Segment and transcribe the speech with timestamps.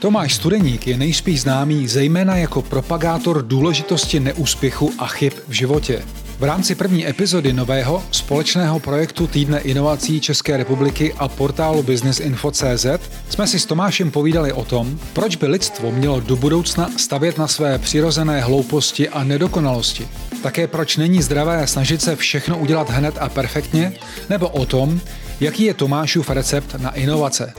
[0.00, 6.02] Tomáš Studeník je nejspíš známý zejména jako propagátor důležitosti neúspěchu a chyb v životě.
[6.38, 12.86] V rámci první epizody nového společného projektu Týdne inovací České republiky a portálu businessinfo.cz
[13.28, 17.48] jsme si s Tomášem povídali o tom, proč by lidstvo mělo do budoucna stavět na
[17.48, 20.08] své přirozené hlouposti a nedokonalosti.
[20.42, 23.92] Také proč není zdravé snažit se všechno udělat hned a perfektně,
[24.30, 25.00] nebo o tom,
[25.40, 27.52] jaký je Tomášův recept na inovace.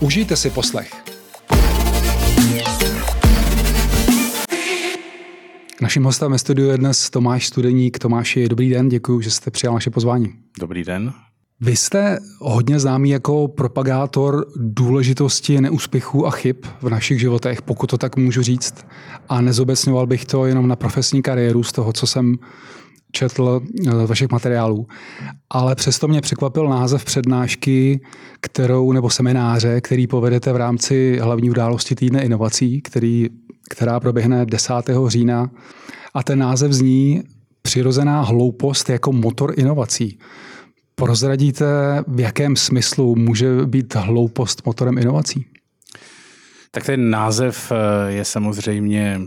[0.00, 1.07] Užijte si poslech.
[5.80, 7.98] Naším hostem ve studiu je dnes Tomáš Studeník.
[7.98, 10.34] Tomáši, dobrý den, děkuji, že jste přijal naše pozvání.
[10.60, 11.12] Dobrý den.
[11.60, 17.98] Vy jste hodně známý jako propagátor důležitosti neúspěchů a chyb v našich životech, pokud to
[17.98, 18.86] tak můžu říct.
[19.28, 22.38] A nezobecňoval bych to jenom na profesní kariéru z toho, co jsem
[23.12, 24.86] četl eh, vašich materiálů.
[25.50, 28.00] Ale přesto mě překvapil název přednášky,
[28.40, 33.26] kterou, nebo semináře, který povedete v rámci hlavní události týdne inovací, který
[33.70, 34.72] která proběhne 10.
[35.08, 35.50] října.
[36.14, 37.22] A ten název zní
[37.68, 40.18] Přirozená hloupost jako motor inovací.
[40.94, 41.64] Prozradíte,
[42.06, 45.46] v jakém smyslu může být hloupost motorem inovací?
[46.70, 49.20] Tak ten název eh, je samozřejmě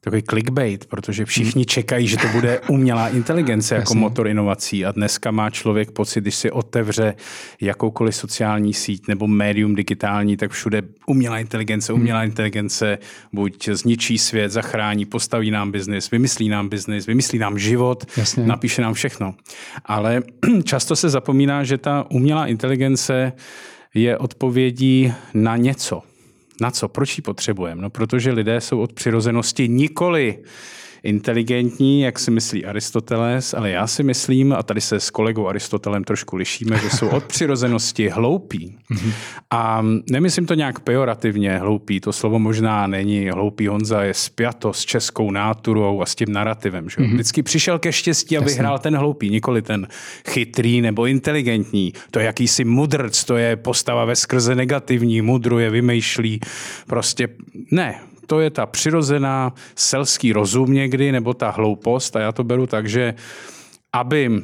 [0.00, 4.00] takový clickbait, protože všichni čekají, že to bude umělá inteligence jako Jasně.
[4.00, 7.14] motor inovací a dneska má člověk pocit, když si otevře
[7.60, 12.28] jakoukoliv sociální síť nebo médium digitální, tak všude umělá inteligence, umělá hmm.
[12.28, 12.98] inteligence
[13.32, 18.46] buď zničí svět, zachrání, postaví nám biznis, vymyslí nám biznis, vymyslí nám život, Jasně.
[18.46, 19.34] napíše nám všechno.
[19.84, 20.22] Ale
[20.64, 23.32] často se zapomíná, že ta umělá inteligence
[23.94, 26.02] je odpovědí na něco.
[26.60, 26.88] Na co?
[26.88, 27.82] Proč ji potřebujeme?
[27.82, 30.38] No, protože lidé jsou od přirozenosti nikoli
[31.02, 36.04] inteligentní, jak si myslí Aristoteles, ale já si myslím, a tady se s kolegou Aristotelem
[36.04, 38.78] trošku lišíme, že jsou od přirozenosti hloupí.
[38.90, 39.12] Mhm.
[39.50, 43.66] A nemyslím to nějak pejorativně hloupý, to slovo možná není hloupý.
[43.66, 46.90] Honza je spjato s českou náturou a s tím narrativem.
[46.90, 46.96] Že?
[47.02, 47.12] Mhm.
[47.12, 49.86] Vždycky přišel ke štěstí a vyhrál ten hloupý, nikoli ten
[50.28, 51.92] chytrý nebo inteligentní.
[52.10, 56.40] To je jakýsi mudrc, to je postava ve skrze negativní, mudruje, vymýšlí.
[56.86, 57.28] Prostě
[57.70, 62.66] ne, to je ta přirozená selský rozum někdy, nebo ta hloupost a já to beru
[62.66, 63.14] tak, že
[63.92, 64.42] aby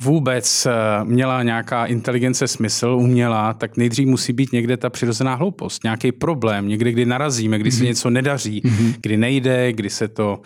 [0.00, 0.72] vůbec eh,
[1.04, 6.68] měla nějaká inteligence smysl, umělá, tak nejdřív musí být někde ta přirozená hloupost, nějaký problém,
[6.68, 7.86] někde, kdy narazíme, kdy se mm-hmm.
[7.86, 8.94] něco nedaří, mm-hmm.
[9.00, 10.40] kdy nejde, kdy se to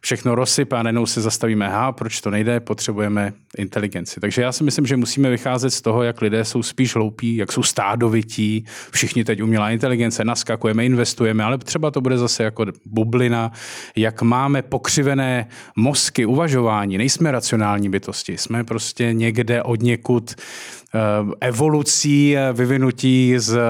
[0.00, 4.20] všechno rozsype a najednou se zastavíme, ha, proč to nejde, potřebujeme inteligenci.
[4.20, 7.52] Takže já si myslím, že musíme vycházet z toho, jak lidé jsou spíš hloupí, jak
[7.52, 13.52] jsou stádovití, všichni teď umělá inteligence, naskakujeme, investujeme, ale třeba to bude zase jako bublina,
[13.96, 20.98] jak máme pokřivené mozky, uvažování, nejsme racionální bytosti, jsme prostě někde od někud eh,
[21.40, 23.60] evolucí, vyvinutí z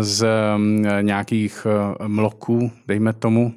[0.00, 3.54] z mm, nějakých eh, mloků, dejme tomu.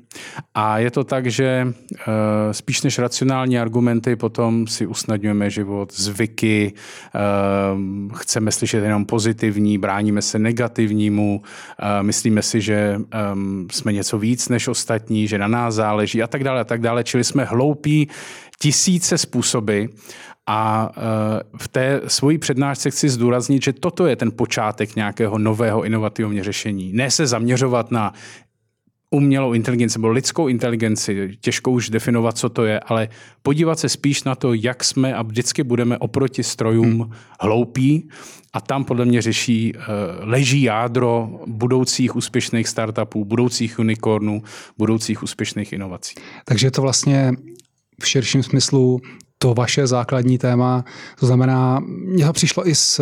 [0.53, 6.73] A je to tak, že eh, spíš než racionální argumenty potom si usnadňujeme život, zvyky,
[7.15, 7.19] eh,
[8.15, 11.41] chceme slyšet jenom pozitivní, bráníme se negativnímu,
[12.01, 13.01] myslíme si, že
[13.71, 17.03] jsme něco víc než ostatní, že na nás záleží a tak dále a tak dále.
[17.03, 18.09] Čili jsme hloupí
[18.59, 19.85] tisíce způsoby
[20.47, 25.83] a eh, v té svojí přednášce chci zdůraznit, že toto je ten počátek nějakého nového
[25.83, 26.93] inovativního řešení.
[26.93, 28.13] Ne se zaměřovat na
[29.09, 33.09] umělou inteligenci nebo lidskou inteligenci, těžko už definovat, co to je, ale
[33.41, 37.11] podívat se spíš na to, jak jsme a vždycky budeme oproti strojům hmm.
[37.41, 38.09] hloupí
[38.53, 39.81] a tam podle mě řeší, eh,
[40.19, 44.43] leží jádro budoucích úspěšných startupů, budoucích unicornů,
[44.77, 46.15] budoucích úspěšných inovací.
[46.45, 47.31] Takže je to vlastně
[48.01, 49.01] v širším smyslu
[49.45, 50.85] to vaše základní téma.
[51.19, 53.01] To znamená, mně to přišlo i z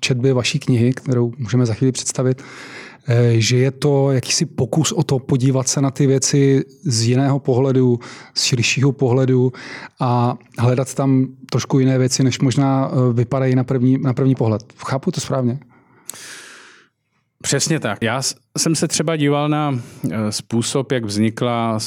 [0.00, 2.42] četby vaší knihy, kterou můžeme za chvíli představit,
[3.08, 7.38] eh, že je to jakýsi pokus o to podívat se na ty věci z jiného
[7.38, 7.98] pohledu,
[8.34, 9.52] z širšího pohledu
[10.00, 14.62] a hledat tam trošku jiné věci, než možná eh, vypadají na první, na první pohled.
[14.86, 15.58] Chápu to správně?
[17.42, 17.98] Přesně tak.
[18.02, 18.22] Já
[18.58, 19.78] jsem se třeba díval na
[20.10, 21.78] eh, způsob, jak vznikla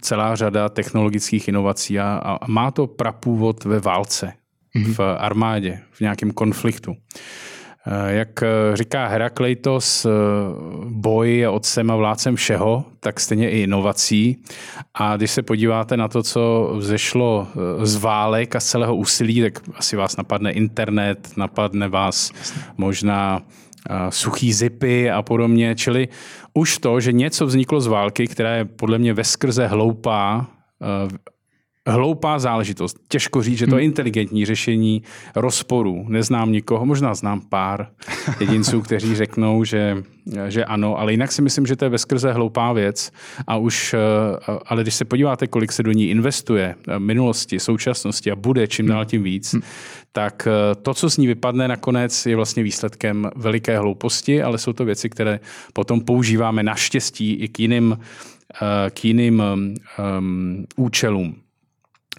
[0.00, 4.32] celá řada technologických inovací a, a má to prapůvod ve válce,
[4.76, 4.94] mm-hmm.
[4.94, 6.96] v armádě, v nějakém konfliktu.
[7.86, 8.46] Eh, jak eh,
[8.76, 10.10] říká Herakleitos, eh,
[10.84, 14.42] boj je otcem a vládcem všeho, tak stejně i inovací.
[14.94, 17.48] A když se podíváte na to, co vzešlo
[17.82, 22.32] z válek a z celého úsilí, tak asi vás napadne internet, napadne vás
[22.76, 23.42] možná
[24.08, 25.74] suchý zipy a podobně.
[25.74, 26.08] Čili
[26.54, 30.46] už to, že něco vzniklo z války, která je podle mě veskrze hloupá,
[31.86, 32.96] hloupá záležitost.
[33.08, 33.84] Těžko říct, že to je hmm.
[33.84, 35.02] inteligentní řešení
[35.36, 36.04] rozporu.
[36.08, 37.88] Neznám nikoho, možná znám pár
[38.40, 40.02] jedinců, kteří řeknou, že,
[40.48, 43.12] že ano, ale jinak si myslím, že to je veskrze hloupá věc.
[43.46, 48.30] A už, eh, ale když se podíváte, kolik se do ní investuje v minulosti, současnosti
[48.30, 49.62] a bude čím dál tím víc, hmm.
[50.12, 54.72] tak eh, to, co z ní vypadne nakonec, je vlastně výsledkem veliké hlouposti, ale jsou
[54.72, 55.40] to věci, které
[55.72, 57.98] potom používáme naštěstí i k jiným,
[58.62, 59.42] eh, k jiným
[60.18, 61.43] um, účelům.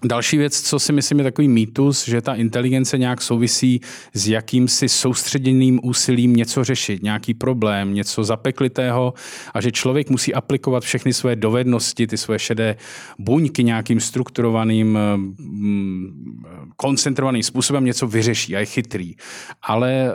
[0.04, 3.80] Další věc, co si myslím je takový mýtus, že ta inteligence nějak souvisí
[4.14, 9.14] s jakýmsi soustředěným úsilím něco řešit, nějaký problém, něco zapeklitého
[9.54, 12.76] a že člověk musí aplikovat všechny své dovednosti, ty své šedé
[13.18, 16.42] buňky nějakým strukturovaným, mm,
[16.76, 19.14] koncentrovaným způsobem něco vyřeší a je chytrý.
[19.62, 20.14] Ale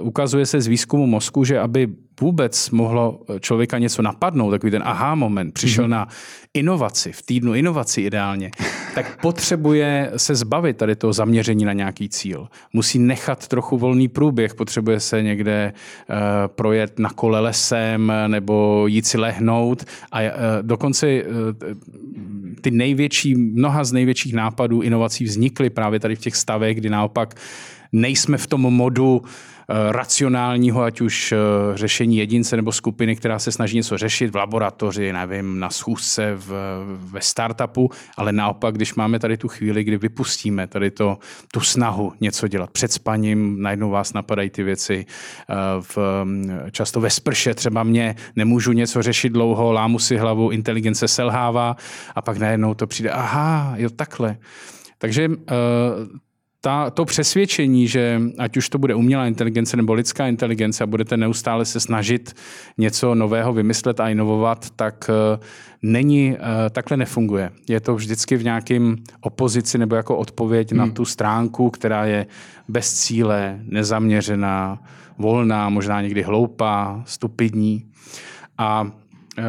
[0.00, 1.88] uh, ukazuje se z výzkumu mozku, že aby
[2.20, 5.88] vůbec mohlo člověka něco napadnout, takový ten aha moment, přišel mm-hmm.
[5.88, 6.08] na
[6.54, 8.50] inovaci, v týdnu inovaci ideálně,
[8.94, 12.48] tak potřebuje se zbavit tady toho zaměření na nějaký cíl.
[12.72, 16.16] Musí nechat trochu volný průběh, potřebuje se někde uh,
[16.46, 20.28] projet na kole lesem nebo jít si lehnout a uh,
[20.62, 21.28] dokonce uh,
[22.60, 27.34] ty největší, mnoha z největších nápadů inovací vznikly právě tady v těch stavech, kdy naopak
[27.92, 31.36] nejsme v tom modu Eh, racionálního, ať už eh,
[31.74, 36.52] řešení jedince nebo skupiny, která se snaží něco řešit v laboratoři, nevím, na schůzce, v,
[37.12, 41.18] ve startupu, ale naopak, když máme tady tu chvíli, kdy vypustíme tady to,
[41.52, 45.06] tu snahu něco dělat před spaním, najednou vás napadají ty věci,
[45.50, 45.98] eh, v,
[46.70, 51.76] často ve sprše třeba mě nemůžu něco řešit dlouho, lámu si hlavu, inteligence selhává
[52.14, 54.36] a pak najednou to přijde, aha, jo takhle.
[54.98, 55.28] Takže
[56.64, 61.16] ta, to přesvědčení, že ať už to bude umělá inteligence nebo lidská inteligence a budete
[61.16, 62.32] neustále se snažit
[62.78, 65.44] něco nového vymyslet a inovovat, tak uh,
[65.82, 66.38] není, uh,
[66.70, 67.50] takhle nefunguje.
[67.68, 70.78] Je to vždycky v nějakém opozici nebo jako odpověď hmm.
[70.78, 72.26] na tu stránku, která je
[72.68, 74.78] bez cíle, nezaměřená,
[75.18, 77.84] volná, možná někdy hloupá, stupidní.
[78.58, 79.44] A uh,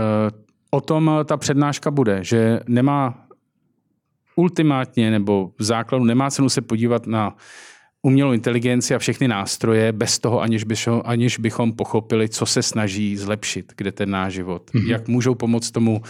[0.71, 3.24] o tom ta přednáška bude, že nemá
[4.35, 7.35] ultimátně nebo v základu nemá cenu se podívat na
[8.01, 13.17] umělou inteligenci a všechny nástroje bez toho, aniž, bychom, aniž bychom pochopili, co se snaží
[13.17, 14.71] zlepšit, kde ten náš život.
[14.71, 14.89] Mm-hmm.
[14.89, 16.01] Jak můžou pomoct tomu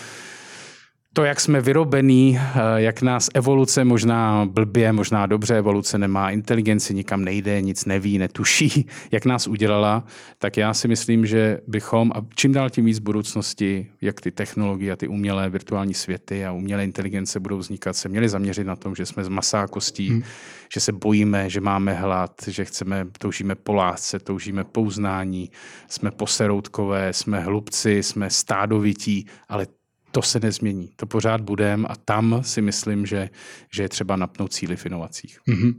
[1.15, 6.94] to, jak jsme vyrobení, eh, jak nás evoluce možná blbě, možná dobře, evoluce nemá inteligenci,
[6.94, 10.03] nikam nejde, nic neví, netuší, jak nás udělala,
[10.38, 14.31] tak já si myslím, že bychom, a čím dál tím víc v budoucnosti, jak ty
[14.31, 18.75] technologie a ty umělé virtuální světy a umělé inteligence budou vznikat, se měli zaměřit na
[18.75, 20.23] tom, že jsme z masa a kostí, hmm.
[20.73, 25.51] že se bojíme, že máme hlad, že chceme, toužíme po lásce, toužíme pouznání,
[25.88, 29.68] jsme poseroutkové, jsme hlubci, jsme stádovití, ale
[30.15, 30.89] to se nezmění.
[30.95, 33.29] To pořád budeme a tam si myslím, že,
[33.71, 35.39] že je třeba napnout cíly v inovacích.
[35.47, 35.73] Mm-hmm.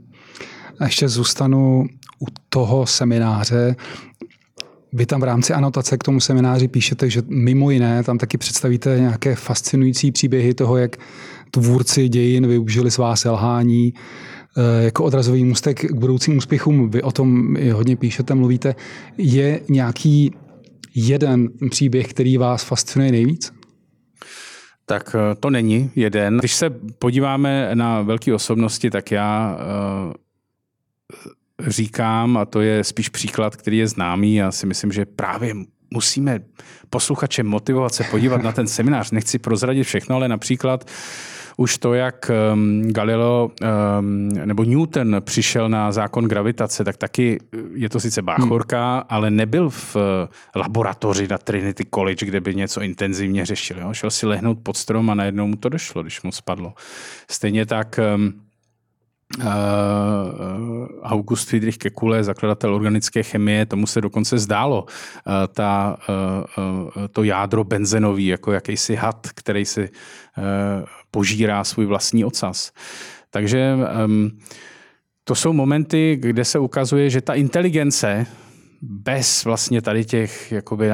[0.79, 1.85] A ještě zůstanu
[2.19, 3.75] u toho semináře.
[4.93, 8.99] Vy tam v rámci anotace k tomu semináři píšete, že mimo jiné tam taky představíte
[8.99, 10.97] nějaké fascinující příběhy toho, jak
[11.51, 16.89] tvůrci dějin využili svá selhání eh, jako odrazový můstek k budoucím úspěchům.
[16.89, 18.75] Vy o tom hodně píšete, mluvíte.
[19.17, 20.31] Je nějaký
[20.95, 23.56] jeden příběh, který vás fascinuje nejvíc?
[24.85, 26.37] Tak eh, to není jeden.
[26.37, 26.69] Když se
[26.99, 30.13] podíváme na velké osobnosti, tak já uh,
[31.67, 35.53] říkám, a to je spíš příklad, který je známý, já si myslím, že právě
[35.91, 36.39] musíme
[36.89, 39.11] posluchače motivovat se podívat na ten seminář.
[39.11, 40.89] Nechci prozradit všechno, ale například uh,
[41.57, 43.51] už to, jak um, Galileo
[43.99, 49.03] um, nebo Newton přišel na zákon gravitace, tak taky uh, je to sice báchorka, hmm.
[49.09, 50.01] ale nebyl v uh,
[50.55, 53.79] laboratoři na Trinity College, kde by něco intenzivně řešil.
[53.79, 53.93] Jo?
[53.93, 56.73] Šel si lehnout pod strom a najednou mu to došlo, když mu spadlo.
[57.31, 58.46] Stejně tak um, Uh,
[61.01, 65.97] August Friedrich Kekule, zakladatel organické chemie, tomu se dokonce zdálo uh, ta,
[67.11, 69.89] to jádro benzenový, jako jakýsi had, který si
[71.11, 72.71] požírá svůj vlastní ocas.
[73.29, 73.77] Takže
[75.23, 78.25] to jsou momenty, kde se ukazuje, že ta inteligence
[78.81, 80.91] bez vlastně tady těch jakoby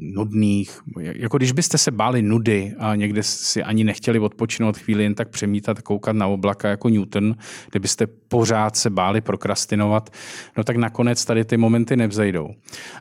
[0.00, 5.14] nudných, jako když byste se báli nudy a někde si ani nechtěli odpočinout chvíli jen
[5.14, 7.34] tak přemítat, koukat na oblaka jako Newton,
[7.70, 10.10] kdybyste pořád se báli prokrastinovat,
[10.56, 12.48] no tak nakonec tady ty momenty nevzejdou.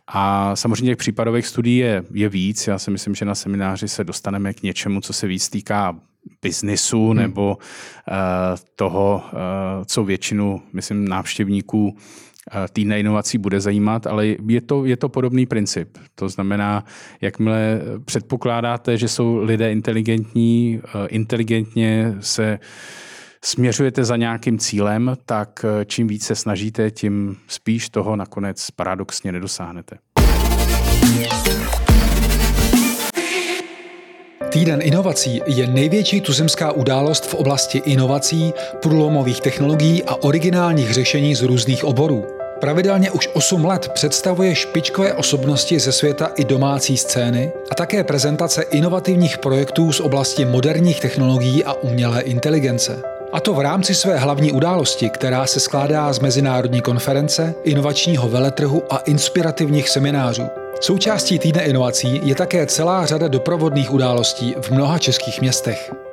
[0.08, 2.68] A samozřejmě těch případových studií je, je víc.
[2.68, 6.00] Já si myslím, že na semináři se dostaneme k něčemu, co se víc týká
[6.42, 7.18] biznisu hmm.
[7.18, 8.16] nebo uh,
[8.76, 9.40] toho, uh,
[9.86, 11.98] co většinu, myslím, návštěvníků
[12.74, 15.98] týdne inovací bude zajímat, ale je to, je to podobný princip.
[16.16, 16.84] To znamená,
[17.22, 22.60] jakmile předpokládáte, že jsou lidé inteligentní, inteligentně se
[23.44, 29.98] směřujete za nějakým cílem, tak čím více snažíte, tím spíš toho nakonec paradoxně nedosáhnete.
[34.50, 41.42] Týden inovací je největší tuzemská událost v oblasti inovací, průlomových technologií a originálních řešení z
[41.42, 42.35] různých oborů.
[42.60, 48.62] Pravidelně už 8 let představuje špičkové osobnosti ze světa i domácí scény a také prezentace
[48.62, 53.02] inovativních projektů z oblasti moderních technologií a umělé inteligence.
[53.34, 58.84] A to v rámci své hlavní události, která se skládá z mezinárodní konference, inovačního veletrhu
[58.90, 60.44] a inspirativních seminářů.
[60.82, 66.05] Součástí týdne inovací je také celá řada doprovodných událostí v mnoha českých městech.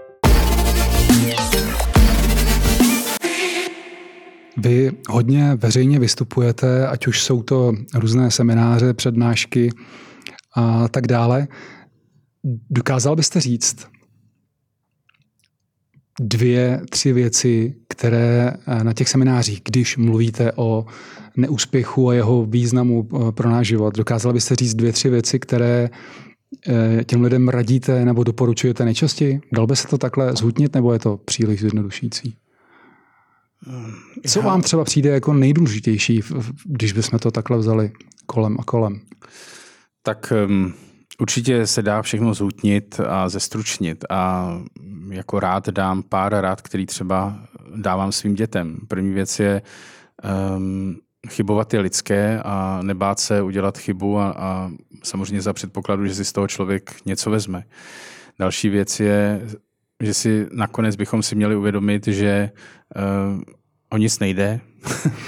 [4.56, 9.70] Vy hodně veřejně vystupujete, ať už jsou to různé semináře, přednášky
[10.54, 11.48] a tak dále.
[12.70, 13.86] Dokázal byste říct
[16.20, 20.86] dvě, tři věci, které na těch seminářích, když mluvíte o
[21.36, 23.96] neúspěchu a jeho významu eh, pro náš život.
[23.96, 25.90] Dokázala byste říct dvě, tři věci, které
[26.68, 29.40] eh, těm lidem radíte nebo doporučujete nejčastěji?
[29.52, 32.34] Dal by se to takhle zhutnit, nebo je to příliš zjednodušující?
[34.26, 36.20] Co vám třeba přijde jako nejdůležitější,
[36.64, 37.92] když bychom to takhle vzali
[38.26, 39.00] kolem a kolem?
[40.02, 40.74] Tak um,
[41.20, 44.52] určitě se dá všechno zhutnit a zestručnit a
[45.08, 47.38] jako rád dám pár rád, který třeba
[47.76, 48.78] dávám svým dětem.
[48.88, 49.62] První věc je
[50.56, 50.96] um,
[51.28, 54.70] chybovat je lidské a nebát se udělat chybu a, a
[55.02, 57.64] samozřejmě za předpokladu, že si z toho člověk něco vezme.
[58.38, 59.40] Další věc je,
[60.02, 62.50] že si nakonec bychom si měli uvědomit, že
[62.96, 63.42] uh,
[63.90, 64.60] o nic nejde,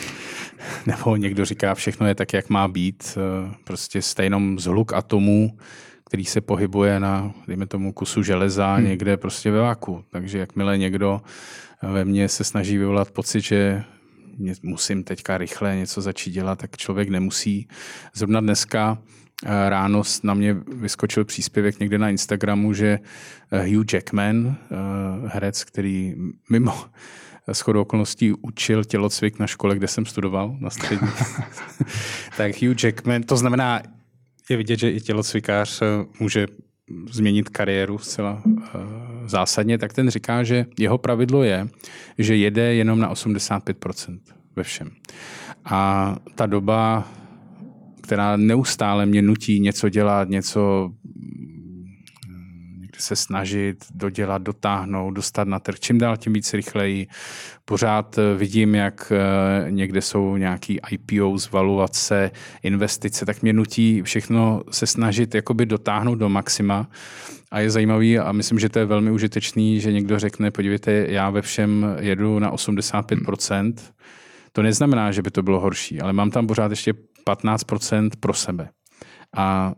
[0.87, 3.19] nebo někdo říká, všechno je tak, jak má být.
[3.47, 5.59] Uh, prostě jste jenom zhluk atomů,
[6.07, 8.85] který se pohybuje na, dejme tomu, kusu železa hmm.
[8.85, 10.05] někde prostě ve váku.
[10.11, 11.21] Takže jakmile někdo
[11.83, 13.85] ve mně se snaží vyvolat pocit, že
[14.63, 17.69] musím teďka rychle něco začít dělat, tak člověk nemusí.
[18.15, 18.99] Zrovna dneska
[19.45, 22.99] eh, ráno na mě vyskočil příspěvek někde na Instagramu, že
[23.51, 24.75] eh, Hugh Jackman, eh,
[25.27, 26.15] herec, který
[26.51, 26.85] mimo
[27.53, 31.09] shodou okolností učil tělocvik na škole, kde jsem studoval na střední.
[32.37, 33.83] tak Hugh Jackman, to znamená,
[34.51, 35.83] je vidět, že i tělocvikář
[36.21, 36.47] může
[37.11, 38.61] změnit kariéru zcela uh,
[39.27, 41.69] zásadně, tak ten říká, že jeho pravidlo je,
[42.19, 44.19] že jede jenom na 85%
[44.57, 44.91] ve všem.
[45.65, 47.09] A ta doba,
[48.01, 50.93] která neustále mě nutí něco dělat, něco
[53.05, 57.07] se snažit, dodělat, dotáhnout, dostat na trh, čím dál tím víc rychleji.
[57.65, 62.31] Pořád eh, vidím, jak eh, někde jsou nějaký IPO, valuace,
[62.63, 66.89] investice, tak mě nutí všechno se snažit jakoby dotáhnout do maxima.
[67.51, 71.31] A je zajímavý a myslím, že to je velmi užitečný, že někdo řekne, podívejte, já
[71.31, 73.75] ve všem jedu na 85%.
[74.53, 76.93] To neznamená, že by to bylo horší, ale mám tam pořád ještě
[77.29, 78.69] 15% pro sebe.
[79.37, 79.75] A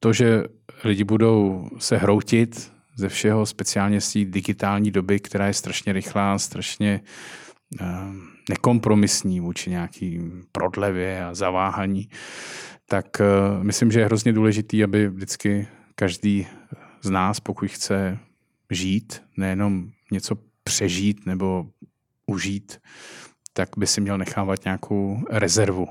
[0.00, 0.42] to, že
[0.84, 6.38] lidi budou se hroutit ze všeho, speciálně z té digitální doby, která je strašně rychlá,
[6.38, 7.00] strašně
[7.80, 7.86] uh,
[8.48, 10.20] nekompromisní vůči nějaký
[10.52, 12.08] prodlevě a zaváhaní,
[12.86, 16.46] tak uh, myslím, že je hrozně důležitý, aby vždycky každý
[17.02, 18.18] z nás, pokud chce
[18.70, 21.66] žít, nejenom něco přežít nebo
[22.26, 22.78] užít,
[23.52, 25.86] tak by si měl nechávat nějakou rezervu,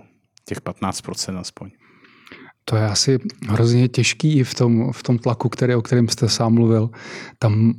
[0.45, 1.71] těch 15% aspoň.
[2.69, 6.29] To je asi hrozně těžký i v tom, v tom tlaku, který, o kterém jste
[6.29, 6.89] sám mluvil.
[7.39, 7.73] Tam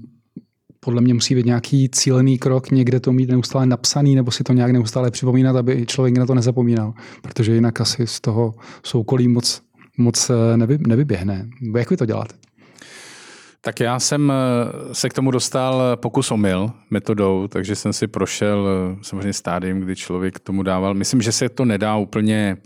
[0.81, 4.53] podle mě musí být nějaký cílený krok, někde to mít neustále napsaný, nebo si to
[4.53, 6.95] nějak neustále připomínat, aby člověk na to nezapomínal.
[7.23, 9.63] Protože jinak asi z toho soukolí moc,
[9.99, 11.49] moc eh, nevy, nevyběhne.
[11.77, 12.35] Jak vy to děláte?
[13.61, 18.69] Tak já jsem eh, se k tomu dostal pokus omyl metodou, takže jsem si prošel
[18.69, 20.95] eh, samozřejmě stádium, kdy člověk tomu dával.
[20.95, 22.57] Myslím, že se to nedá úplně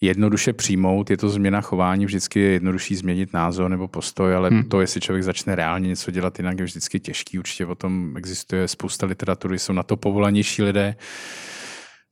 [0.00, 4.64] jednoduše přijmout, je to změna chování, vždycky je jednodušší změnit názor nebo postoj, ale hmm.
[4.64, 7.38] to, jestli člověk začne reálně něco dělat jinak, je vždycky těžký.
[7.38, 10.96] Určitě o tom existuje spousta literatury, jsou na to povolanější lidé.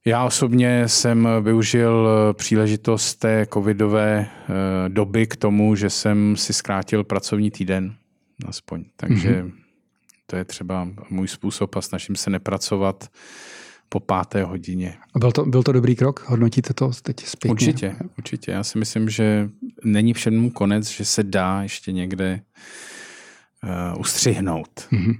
[0.06, 7.04] Já osobně jsem využil příležitost té covidové eh, doby k tomu, že jsem si zkrátil
[7.04, 7.94] pracovní týden,
[8.48, 8.84] aspoň.
[8.96, 9.52] Takže hmm
[10.26, 13.08] to je třeba můj způsob a snažím se nepracovat
[13.88, 14.94] po páté hodině.
[15.14, 16.24] A byl to, byl to dobrý krok?
[16.26, 17.52] Hodnotíte to teď zpětně?
[17.52, 18.50] Určitě, určitě.
[18.50, 19.48] Já si myslím, že
[19.84, 22.40] není všemu konec, že se dá ještě někde
[23.64, 24.88] uh, ustřihnout.
[24.92, 25.16] Mm-hmm.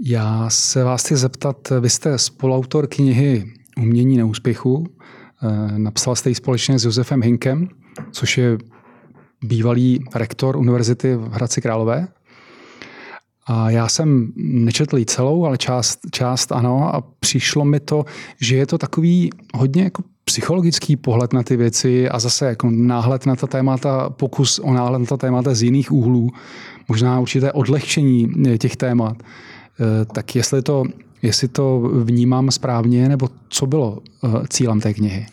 [0.00, 4.86] Já se vás chci zeptat, vy jste spoluautor knihy Umění neúspěchu.
[5.76, 7.68] Napsal jste ji společně s Josefem Hinkem,
[8.12, 8.58] což je
[9.44, 12.08] bývalý rektor univerzity v Hradci Králové.
[13.46, 18.04] A já jsem nečetl ji celou, ale část, část ano a přišlo mi to,
[18.40, 23.26] že je to takový hodně jako psychologický pohled na ty věci a zase jako náhled
[23.26, 26.30] na ta témata, pokus o náhled na ta témata z jiných úhlů,
[26.88, 29.16] možná určité odlehčení těch témat.
[29.22, 30.84] E, tak jestli to,
[31.22, 35.26] jestli to vnímám správně, nebo co bylo e, cílem té knihy?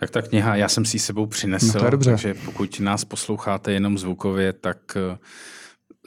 [0.00, 3.98] Tak ta kniha, já jsem si ji sebou přinesl, no takže pokud nás posloucháte jenom
[3.98, 4.78] zvukově, tak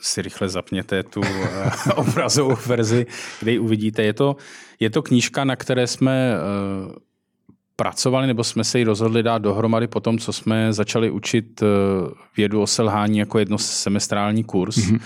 [0.02, 1.22] si rychle zapněte tu
[1.96, 3.06] obrazovou verzi,
[3.40, 4.04] kde ji uvidíte.
[4.04, 4.36] Je to,
[4.80, 6.36] je to knížka, na které jsme
[7.80, 11.66] pracovali, nebo jsme se ji rozhodli dát dohromady po tom, co jsme začali učit eh,
[12.38, 14.78] vědu o selhání jako jednosemestrální kurz.
[14.78, 15.00] Mm-hmm.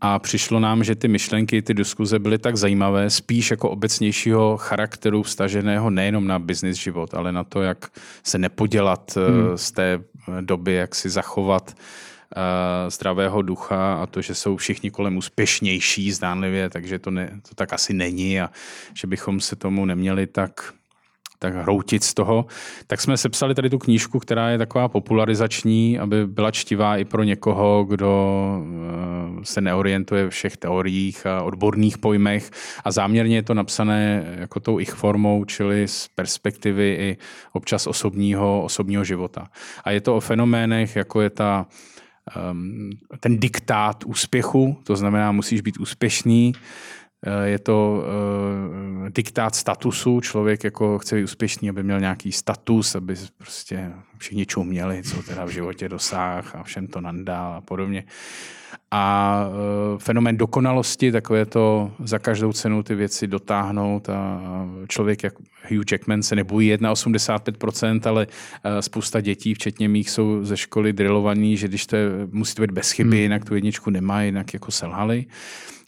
[0.00, 5.22] A přišlo nám, že ty myšlenky, ty diskuze byly tak zajímavé, spíš jako obecnějšího charakteru
[5.22, 7.88] vstaženého nejenom na business život, ale na to, jak
[8.22, 9.58] se nepodělat mm.
[9.58, 10.00] z té
[10.40, 11.76] doby, jak si zachovat
[12.88, 17.72] zdravého ducha a to, že jsou všichni kolem úspěšnější zdánlivě, takže to, ne, to tak
[17.72, 18.50] asi není a
[18.94, 20.74] že bychom se tomu neměli tak
[21.44, 22.46] tak hroutit z toho,
[22.86, 27.22] tak jsme sepsali tady tu knížku, která je taková popularizační, aby byla čtivá i pro
[27.22, 28.12] někoho, kdo
[28.62, 32.50] eh, se neorientuje v všech teoriích a odborných pojmech
[32.84, 37.16] a záměrně je to napsané jako tou ich formou, čili z perspektivy i
[37.52, 39.48] občas osobního, osobního života.
[39.84, 42.03] A je to o fenoménech, jako je ta ehm,
[43.20, 46.52] ten diktát úspěchu, to znamená, musíš být úspěšný,
[47.44, 48.04] je to
[49.02, 54.46] uh, diktát statusu, člověk jako chce být úspěšný, aby měl nějaký status, aby prostě všichni
[54.46, 58.04] čuměli, co teda v životě dosáh a všem to nandál a podobně.
[58.90, 64.40] A uh, fenomén dokonalosti, takové to za každou cenu ty věci dotáhnout a
[64.88, 65.34] člověk jak
[65.70, 71.56] Hugh Jackman se nebojí 1,85%, ale uh, spousta dětí, včetně mých, jsou ze školy drillovaní,
[71.56, 73.22] že když to je, musíte být bez chyby, hmm.
[73.22, 75.26] jinak tu jedničku nemá, jinak jako selhali.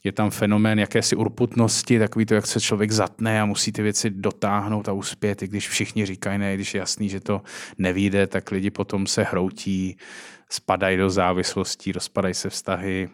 [0.06, 4.10] Je tam fenomén jakési urputnosti, takový to, jak se člověk zatne a musí ty věci
[4.10, 7.42] dotáhnout a uspět, i když všichni říkají ne, když je jasný, že to
[7.78, 9.96] nevíde, tak lidi potom se hroutí,
[10.48, 13.08] spadají do závislostí, rozpadají se vztahy,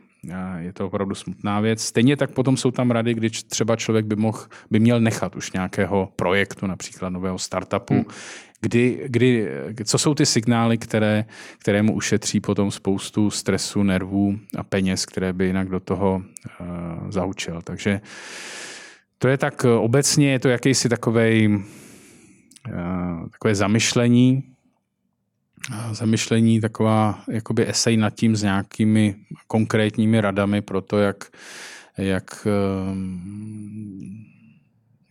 [0.58, 1.82] je to opravdu smutná věc.
[1.82, 4.38] Stejně tak potom jsou tam rady, když třeba člověk by, mohl,
[4.70, 8.04] by měl nechat už nějakého projektu, například nového startupu, hmm
[8.64, 9.48] Kdy, kdy,
[9.84, 11.24] co jsou ty signály, které,
[11.58, 17.10] které mu ušetří potom spoustu stresu, nervů a peněz, které by jinak do toho uh,
[17.10, 17.62] zahučil.
[17.62, 18.00] Takže
[19.18, 24.51] to je tak obecně, je to jakýsi takovej, uh, takové zamyšlení,
[25.92, 29.14] zamyšlení, taková jakoby esej nad tím s nějakými
[29.46, 31.24] konkrétními radami pro to, jak,
[31.98, 32.98] jak, uh,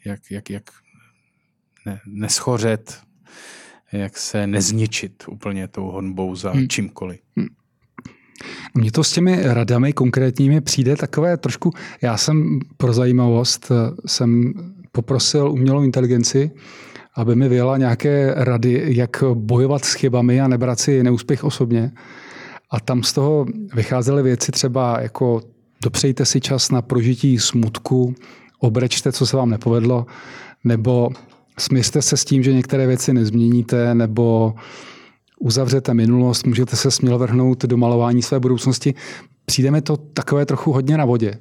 [0.06, 0.64] jak, jak, jak
[1.86, 3.02] ne, neschořet,
[3.92, 6.68] jak se nezničit úplně tou honbou za hmm.
[6.68, 7.20] čímkoliv.
[7.36, 7.48] Hmm.
[8.74, 14.54] Mně to s těmi radami konkrétními přijde takové trošku, já jsem pro zajímavost, eh, jsem
[14.92, 16.52] poprosil umělou inteligenci,
[17.16, 21.92] aby mi vyjela nějaké rady, jak bojovat s chybami a nebrat si neúspěch osobně.
[22.72, 23.46] A tam z toho
[23.76, 25.42] vycházely věci třeba jako
[25.84, 28.16] dopřejte si čas na prožití smutku,
[28.60, 30.06] obrečte, co se vám nepovedlo,
[30.64, 31.10] nebo
[31.60, 34.54] Smířte se s tím, že některé věci nezměníte, nebo
[35.40, 38.94] uzavřete minulost, můžete se směl vrhnout do malování své budoucnosti.
[39.46, 41.40] Přijde mi to takové trochu hodně na vodě.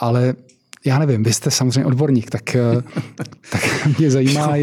[0.00, 0.34] Ale
[0.84, 2.82] já nevím, vy jste samozřejmě odborník, tak, eh,
[3.50, 4.54] tak mě zajímá,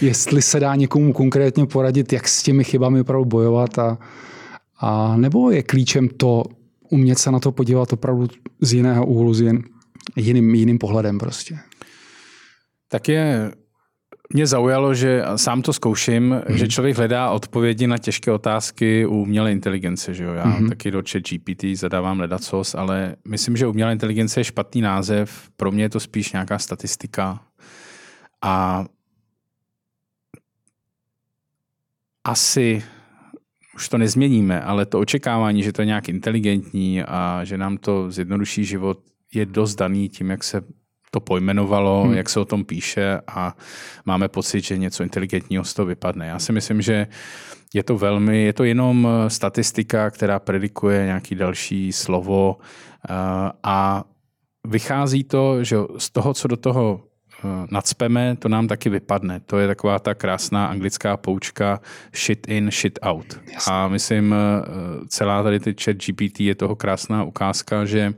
[0.00, 3.98] jestli se dá někomu konkrétně poradit, jak s těmi chybami opravdu bojovat a,
[4.80, 6.44] a nebo je klíčem to
[6.90, 8.26] umět se na to podívat opravdu
[8.60, 9.64] z jiného úhlu, z jin,
[10.16, 11.58] jiným, jiným pohledem prostě.
[12.88, 13.52] Tak je
[14.34, 16.54] mě zaujalo, že sám to zkouším, mm-hmm.
[16.54, 20.14] že člověk hledá odpovědi na těžké otázky u umělé inteligence.
[20.14, 20.32] Že jo?
[20.32, 20.68] Já mm-hmm.
[20.68, 25.48] taky do chat GPT zadávám ledacos, ale myslím, že umělá inteligence je špatný název.
[25.56, 27.40] Pro mě je to spíš nějaká statistika.
[28.42, 28.84] A
[32.24, 32.82] asi
[33.74, 38.10] už to nezměníme, ale to očekávání, že to je nějak inteligentní a že nám to
[38.10, 38.98] zjednoduší život,
[39.34, 40.62] je dost daný tím, jak se
[41.10, 42.14] to pojmenovalo, hmm.
[42.14, 43.56] jak se o tom píše a
[44.04, 46.26] máme pocit, že něco inteligentního z toho vypadne.
[46.26, 47.06] Já si myslím, že
[47.74, 53.14] je to velmi, je to jenom statistika, která predikuje nějaký další slovo eh,
[53.62, 54.04] a
[54.66, 57.00] vychází to, že z toho, co do toho
[57.44, 59.40] eh, nadspeme, to nám taky vypadne.
[59.40, 61.80] To je taková ta krásná anglická poučka
[62.14, 63.40] shit in, shit out.
[63.52, 63.72] Jasně.
[63.72, 64.64] A myslím, eh,
[65.08, 68.14] celá tady ty chat GPT je toho krásná ukázka, že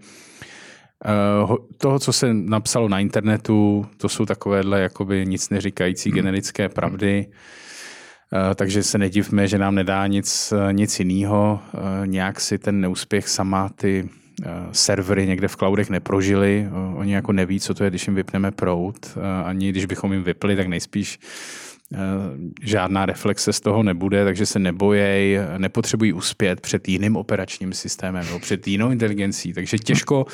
[1.76, 6.16] toho, co se napsalo na internetu, to jsou takovéhle jakoby nic neříkající hmm.
[6.16, 7.26] generické pravdy,
[8.54, 11.60] takže se nedivme, že nám nedá nic, nic jiného.
[12.04, 14.08] Nějak si ten neúspěch sama ty
[14.72, 16.68] servery někde v cloudech neprožili.
[16.94, 19.18] Oni jako neví, co to je, když jim vypneme prout.
[19.44, 21.69] Ani když bychom jim vypli, tak nejspíš Eh,
[22.62, 28.38] žádná reflexe z toho nebude, takže se nebojej, nepotřebují uspět před jiným operačním systémem nebo
[28.38, 29.52] před jinou inteligencí.
[29.52, 30.26] Takže těžko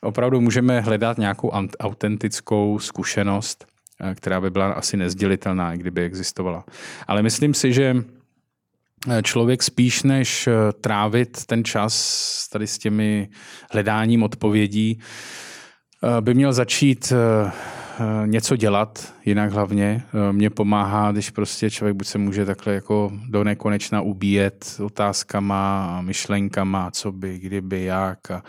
[0.00, 3.66] opravdu můžeme hledat nějakou autentickou zkušenost,
[4.00, 6.64] eh, která by byla asi nezdělitelná, kdyby existovala.
[7.06, 7.96] Ale myslím si, že
[9.08, 10.48] eh, člověk spíš než
[10.80, 13.28] trávit ten čas tady s těmi
[13.72, 15.00] hledáním odpovědí,
[16.20, 17.52] by měl začít Eh,
[18.26, 20.02] něco dělat, jinak hlavně.
[20.28, 26.00] Eh, mě pomáhá, když prostě člověk buď se může takhle jako do nekonečna ubíjet otázkama
[26.00, 28.30] myšlenkama, co by, kdyby, jak.
[28.30, 28.42] A,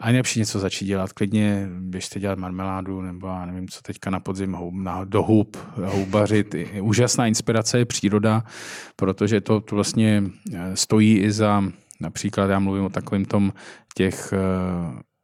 [0.00, 1.12] a nejlepší něco začít dělat.
[1.12, 6.54] Klidně běžte dělat marmeládu nebo já nevím, co teďka na podzim na, do hub, houbařit.
[6.80, 8.42] Úžasná inspirace je příroda,
[8.96, 10.22] protože to, to vlastně
[10.54, 11.64] eh, stojí i za
[12.00, 13.52] Například já mluvím o takovém tom
[13.94, 14.32] těch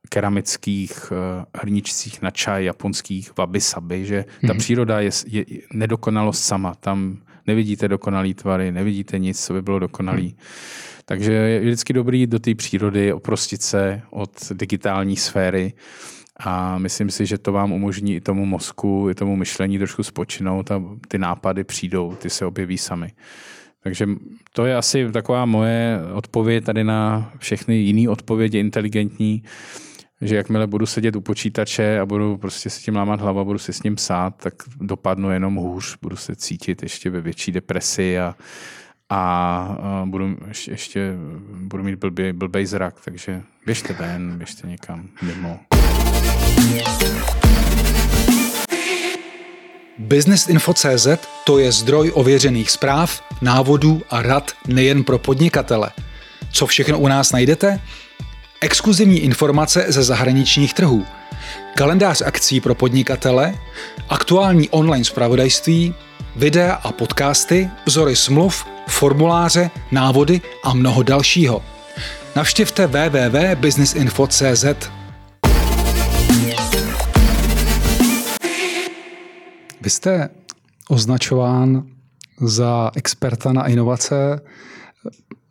[0.08, 1.18] keramických uh,
[1.60, 4.58] hrničcích na čaj japonských wabi-sabi, že ta mm-hmm.
[4.58, 6.74] příroda je, je nedokonalost sama.
[6.74, 10.26] Tam nevidíte dokonalý tvary, nevidíte nic, co by bylo dokonalý.
[10.26, 10.34] Mm.
[11.04, 15.72] Takže je vždycky dobrý do té přírody oprostit se od digitální sféry
[16.36, 20.70] a myslím si, že to vám umožní i tomu mozku, i tomu myšlení trošku spočinout
[20.70, 23.12] a ty nápady přijdou, ty se objeví sami.
[23.82, 24.06] Takže
[24.52, 29.42] to je asi taková moje odpověď tady na všechny jiné odpovědi inteligentní
[30.24, 33.72] že jakmile budu sedět u počítače a budu prostě si tím lámat hlava, budu si
[33.72, 38.34] s ním psát, tak dopadnu jenom hůř, budu se cítit ještě ve větší depresi a,
[39.10, 40.36] a budu
[40.68, 41.12] ještě
[41.60, 45.60] budu mít blbý, blbej zrak, takže běžte ven, běžte někam mimo.
[49.98, 51.06] Businessinfo.cz
[51.46, 55.90] to je zdroj ověřených zpráv, návodů a rad nejen pro podnikatele.
[56.52, 57.80] Co všechno u nás najdete?
[58.64, 61.06] Exkluzivní informace ze zahraničních trhů,
[61.74, 63.54] kalendář akcí pro podnikatele,
[64.08, 65.94] aktuální online zpravodajství,
[66.36, 71.62] videa a podcasty, vzory smluv, formuláře, návody a mnoho dalšího.
[72.36, 74.64] Navštivte www.businessinfo.cz.
[79.80, 80.28] Vy jste
[80.88, 81.82] označován
[82.40, 84.40] za experta na inovace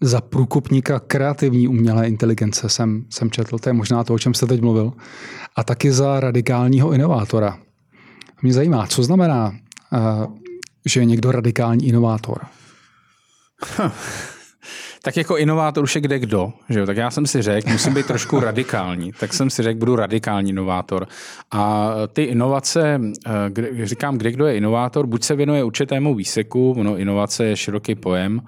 [0.02, 4.46] za průkopníka kreativní umělé inteligence jsem, jsem četl, to je možná to, o čem jste
[4.46, 4.94] teď mluvil,
[5.56, 7.60] a taky za radikálního inovátora.
[8.42, 9.56] Mě zajímá, co znamená,
[9.94, 9.98] eh,
[10.86, 12.38] že je někdo radikální inovátor?
[13.78, 13.90] Hm.
[15.06, 16.86] Tak jako inovátor už je kde kdo, že jo?
[16.86, 20.50] tak já jsem si řekl, musím být trošku radikální, tak jsem si řekl, budu radikální
[20.50, 21.08] inovátor.
[21.52, 26.76] A ty inovace, eh, kde, říkám, kde kdo je inovátor, buď se věnuje určitému výseku,
[26.84, 28.42] no inovace je široký pojem,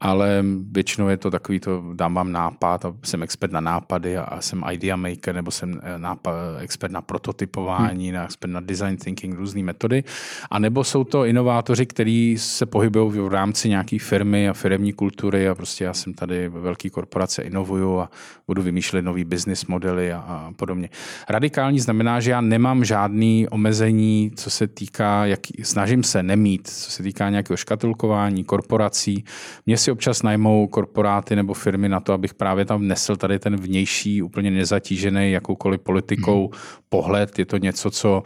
[0.00, 4.40] ale většinou je to takový to, dám vám nápad a jsem expert na nápady a
[4.40, 8.20] jsem idea maker, nebo jsem eh, nápad, expert na prototypování, hmm.
[8.20, 10.04] expert na design thinking, různé metody.
[10.50, 15.48] A nebo jsou to inovátoři, kteří se pohybují v rámci nějaké firmy a firmní kultury
[15.48, 18.10] a prostě já jsem tady ve velké korporace inovuju a
[18.46, 20.88] budu vymýšlet nový business modely a, a podobně.
[21.28, 26.90] Radikální znamená, že já nemám žádný omezení, co se týká, jak, snažím se nemít, co
[26.90, 29.24] se týká nějakého škatulkování, korporací.
[29.66, 33.56] Mně si občas najmou korporáty nebo firmy na to, abych právě tam nesl tady ten
[33.56, 36.60] vnější, úplně nezatížený jakoukoliv politikou hmm.
[36.88, 37.38] pohled.
[37.38, 38.22] Je to něco, co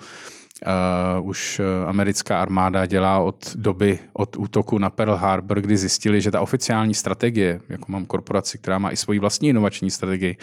[1.19, 6.21] Uh, už eh, americká armáda dělá od doby, od útoku na Pearl Harbor, kdy zjistili,
[6.21, 10.37] že ta oficiální strategie, jako mám korporaci, která má i svoji vlastní inovační strategii,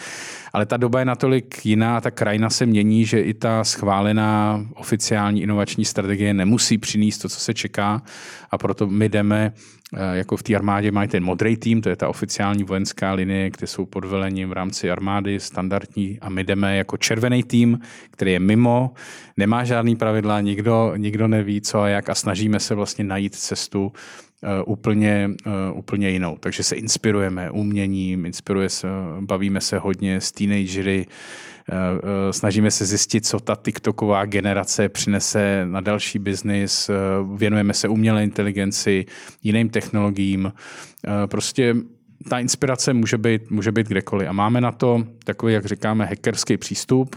[0.53, 5.41] ale ta doba je natolik jiná, ta krajina se mění, že i ta schválená oficiální
[5.41, 8.01] inovační strategie nemusí přinést to, co se čeká
[8.51, 9.53] a proto my jdeme
[10.13, 13.67] jako v té armádě mají ten modrý tým, to je ta oficiální vojenská linie, kde
[13.67, 17.79] jsou pod velením v rámci armády standardní a my jdeme jako červený tým,
[18.11, 18.93] který je mimo,
[19.37, 23.91] nemá žádný pravidla, nikdo, nikdo neví co a jak a snažíme se vlastně najít cestu
[24.65, 26.37] úplně, uh, úplně jinou.
[26.37, 28.87] Takže se inspirujeme uměním, inspiruje se,
[29.19, 31.05] bavíme se hodně s teenagery,
[31.69, 36.93] Eh, eh, snažíme se zjistit, co ta TikToková generace přinese na další biznis, eh,
[37.35, 39.05] věnujeme se umělé inteligenci,
[39.43, 40.53] jiným technologiím.
[41.25, 41.75] Prostě
[42.29, 44.29] ta inspirace může být, může být kdekoliv.
[44.29, 47.15] A máme na to takový, jak říkáme, hackerský přístup.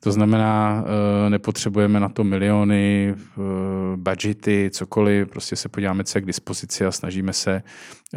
[0.00, 0.84] To znamená,
[1.28, 3.14] nepotřebujeme na to miliony,
[3.96, 5.28] budgety, cokoliv.
[5.28, 7.62] Prostě se podíváme, co je k dispozici a snažíme se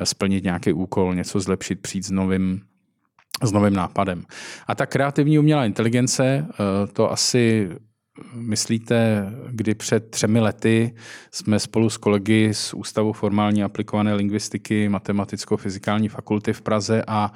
[0.03, 2.61] splnit nějaký úkol, něco zlepšit, přijít s novým
[3.43, 4.23] s novým nápadem.
[4.67, 7.69] A ta kreativní umělá inteligence, eh, to asi
[8.33, 10.95] myslíte, kdy před třemi lety
[11.31, 17.31] jsme spolu s kolegy z Ústavu formální aplikované lingvistiky Matematicko-fyzikální fakulty v Praze a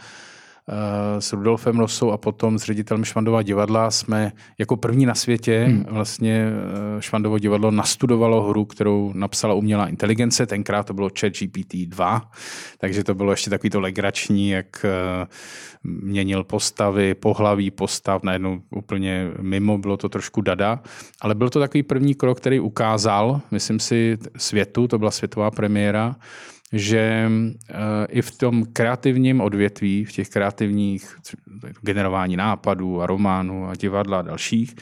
[1.20, 5.86] s Rudolfem Rosou a potom s ředitelem Švandova divadla jsme jako první na světě hmm.
[5.90, 6.48] vlastně
[6.98, 10.46] eh, Švandovo divadlo nastudovalo hru, kterou napsala umělá inteligence.
[10.46, 12.32] Tenkrát to bylo ChatGPT 2,
[12.78, 15.28] takže to bylo ještě takový to legrační, jak eh,
[15.84, 20.80] měnil postavy, pohlaví postav, najednou úplně mimo, bylo to trošku dada,
[21.22, 26.16] ale byl to takový první krok, který ukázal, myslím si, světu, to byla světová premiéra,
[26.74, 27.30] že
[27.70, 27.74] eh,
[28.10, 31.18] i v tom kreativním odvětví, v těch kreativních
[31.82, 34.76] generování nápadů a románů a divadla a dalších,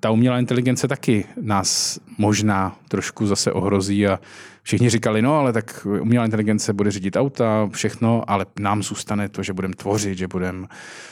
[0.00, 4.20] ta umělá inteligence taky nás možná trošku zase ohrozí a
[4.62, 9.42] všichni říkali, no ale tak umělá inteligence bude řídit auta, všechno, ale nám zůstane to,
[9.42, 10.66] že budeme tvořit, že budeme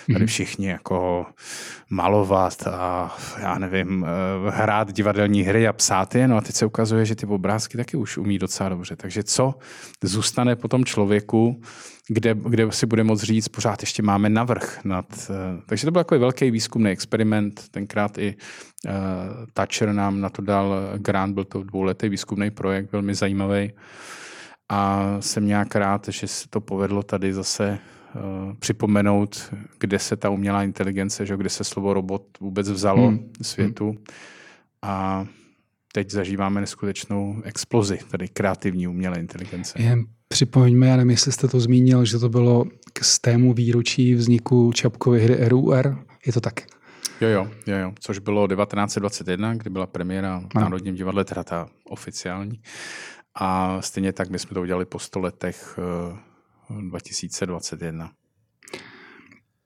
[0.07, 0.27] tady mhm.
[0.27, 1.27] všichni jako
[1.90, 6.29] malovat a já nevím, eh, hrát divadelní hry a psát je.
[6.29, 8.96] No a teď se ukazuje, že ty obrázky taky už umí docela dobře.
[8.96, 9.55] Takže co
[10.03, 11.61] zůstane po tom člověku,
[12.09, 14.85] kde, kde si bude moct říct, pořád ještě máme navrh.
[14.85, 17.68] Nad, uh, takže to byl takový velký výzkumný experiment.
[17.68, 18.37] Tenkrát i
[18.87, 18.92] uh,
[19.53, 23.73] Thatcher nám na to dal grant, byl to dvouletý výzkumný projekt, velmi zajímavý.
[24.68, 27.79] A jsem nějak rád, že se to povedlo tady zase
[28.14, 33.33] uh, připomenout, kde se ta umělá inteligence, že kde se slovo robot vůbec vzalo hmm.
[33.42, 33.87] světu.
[33.87, 34.05] Hmm.
[34.83, 35.27] A
[35.92, 39.83] teď zažíváme neskutečnou explozi tady kreativní umělé inteligence.
[39.83, 44.72] Jen připomeňme, já nevím, jestli jste to zmínil, že to bylo k stému výročí vzniku
[44.72, 46.04] Čapkovy hry RUR.
[46.26, 46.60] Je to tak?
[47.20, 51.68] Jo, jo, jo, jo, což bylo 1921, kdy byla premiéra v Národním divadle, teda ta
[51.84, 52.60] oficiální.
[53.34, 55.78] A stejně tak my jsme to udělali po 100 letech
[56.80, 58.04] 2021.
[58.04, 58.78] Eh,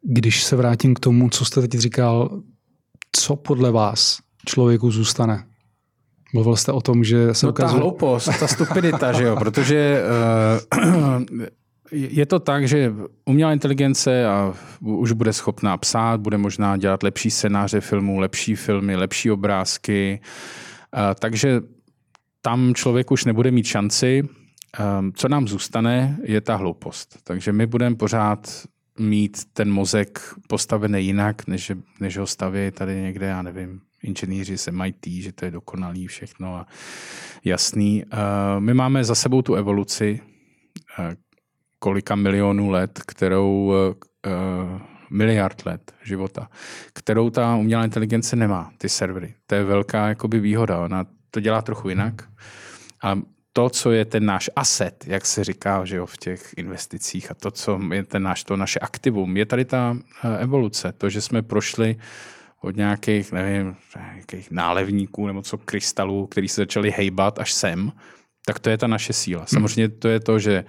[0.03, 2.43] Když se vrátím k tomu, co jste teď říkal,
[3.17, 5.47] co podle vás člověku zůstane?
[6.33, 7.79] Mluvil jste o tom, že se no ukazuje...
[7.79, 10.03] ta hloupost, ta stupidita, že jo, protože
[10.75, 11.23] uh,
[11.93, 12.93] je to tak, že
[13.25, 18.97] umělá inteligence a už bude schopná psát, bude možná dělat lepší scénáře filmů, lepší filmy,
[18.97, 20.21] lepší obrázky,
[20.95, 21.61] uh, takže
[22.43, 24.29] tam člověk už nebude mít šanci.
[24.99, 27.19] Um, co nám zůstane, je ta hloupost.
[27.25, 28.65] Takže my budeme pořád
[28.99, 34.69] mít ten mozek postavený jinak, než, než ho staví tady někde, já nevím, inženýři z
[34.69, 36.67] MIT, že to je dokonalý všechno a
[37.45, 38.05] jasný.
[38.59, 40.21] My máme za sebou tu evoluci
[41.79, 43.73] kolika milionů let, kterou
[45.11, 46.49] miliard let života,
[46.93, 49.35] kterou ta umělá inteligence nemá, ty servery.
[49.47, 50.79] To je velká jakoby výhoda.
[50.81, 52.29] Ona to dělá trochu jinak.
[53.03, 53.21] A
[53.53, 57.35] to, co je ten náš asset, jak se říká že jo, v těch investicích a
[57.35, 59.97] to, co je ten náš, to naše aktivum, je tady ta
[60.39, 60.93] evoluce.
[60.99, 61.97] To, že jsme prošli
[62.63, 63.77] od nějakých, nevím,
[64.15, 67.93] nějakých nálevníků nebo co krystalů, který se začaly hejbat až sem,
[68.47, 69.41] tak to je ta naše síla.
[69.41, 69.49] Hmm.
[69.49, 70.65] Samozřejmě to je to, že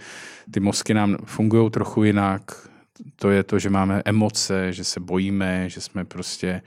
[0.51, 2.69] ty mozky nám fungují trochu jinak,
[3.15, 6.61] to je to, že máme emoce, že se bojíme, že jsme prostě,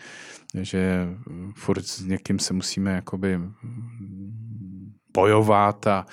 [0.61, 1.09] že
[1.55, 3.41] furt s někým se musíme jakoby
[5.15, 6.07] bojovat a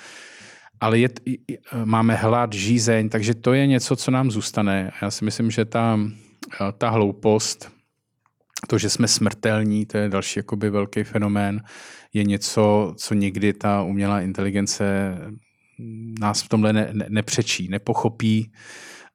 [0.80, 1.08] ale je,
[1.84, 4.92] máme hlad, žízeň, takže to je něco, co nám zůstane.
[5.02, 5.98] Já si myslím, že ta,
[6.78, 7.73] ta hloupost
[8.66, 11.62] to, že jsme smrtelní, to je další jakoby velký fenomén,
[12.12, 14.84] je něco, co někdy ta umělá inteligence
[16.20, 18.52] nás v tomhle ne, ne, nepřečí, nepochopí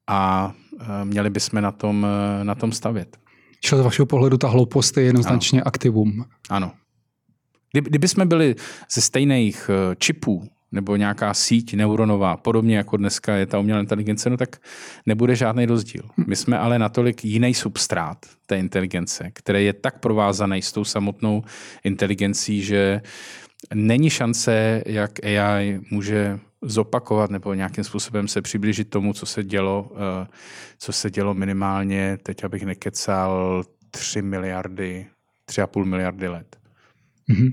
[0.07, 0.53] a
[1.01, 2.07] e, měli bychom na tom,
[2.41, 3.17] e, na tom stavět.
[3.61, 5.67] Čili z vašeho pohledu ta hloupost je jednoznačně ano.
[5.67, 6.25] aktivum.
[6.49, 6.71] Ano.
[7.73, 8.55] Kdyby, jsme byli
[8.91, 14.29] ze stejných e, čipů, nebo nějaká síť neuronová, podobně jako dneska je ta umělá inteligence,
[14.29, 14.57] no tak
[15.05, 16.03] nebude žádný rozdíl.
[16.27, 21.43] My jsme ale natolik jiný substrát té inteligence, který je tak provázaný s tou samotnou
[21.83, 23.01] inteligencí, že
[23.73, 29.91] není šance, jak AI může zopakovat nebo nějakým způsobem se přiblížit tomu, co se dělo,
[29.95, 30.27] eh,
[30.77, 35.07] co se dělo minimálně, teď abych nekecal, 3 miliardy,
[35.45, 36.57] 3,5 miliardy let.
[37.29, 37.51] Mm-hmm.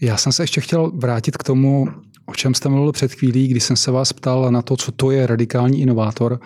[0.00, 1.88] Já jsem se ještě chtěl vrátit k tomu,
[2.30, 5.10] o čem jste mluvil před chvílí, když jsem se vás ptal na to, co to
[5.10, 6.40] je radikální inovátor.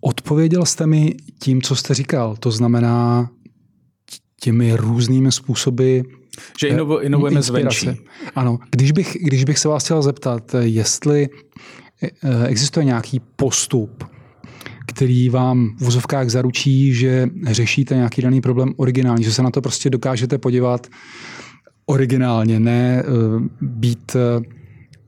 [0.00, 2.36] Odpověděl jste mi tím, co jste říkal.
[2.36, 3.30] To znamená
[4.40, 6.00] těmi různými způsoby
[6.60, 7.80] že inovo, inovujeme inspirace.
[7.80, 8.00] zvenčí.
[8.34, 8.58] Ano.
[8.70, 11.28] Když bych, když bych se vás chtěl zeptat, jestli
[12.02, 14.04] eh, existuje nějaký postup,
[14.86, 19.60] který vám v vozovkách zaručí, že řešíte nějaký daný problém originální, že se na to
[19.60, 20.86] prostě dokážete podívat
[21.86, 23.04] originálně, ne eh,
[23.60, 24.61] být eh,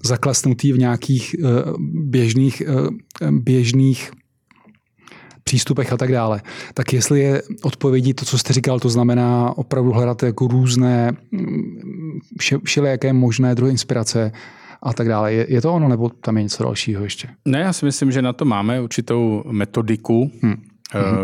[0.04, 1.48] zaklesnutý v nějakých eh,
[1.88, 2.62] běžných,
[3.30, 4.10] běžných
[5.44, 6.42] přístupech a tak dále.
[6.74, 12.18] Tak jestli je odpovědí to, co jste říkal, to znamená opravdu hledat jako různé mm,
[12.38, 14.32] vše, všelijaké možné druhy inspirace,
[14.84, 15.32] a tak dále.
[15.32, 17.28] Je, je to ono, nebo tam je něco dalšího ještě?
[17.44, 20.30] Ne, já si myslím, že na to máme určitou metodiku.
[20.42, 20.54] Hmm.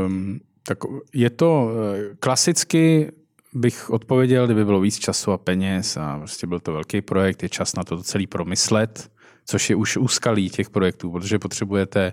[0.07, 0.79] Um, tak
[1.15, 3.13] je to eh, klasicky
[3.55, 7.49] bych odpověděl, kdyby bylo víc času a peněz a prostě byl to velký projekt, je
[7.49, 9.11] čas na to celý promyslet,
[9.45, 12.13] což je už úskalí těch projektů, protože potřebujete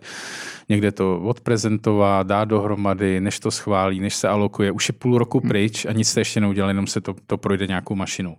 [0.69, 4.71] někde to odprezentovat, dát dohromady, než to schválí, než se alokuje.
[4.71, 5.49] Už je půl roku hmm.
[5.49, 8.35] pryč a nic jste ještě neudělali, jenom se to, to projde nějakou mašinou.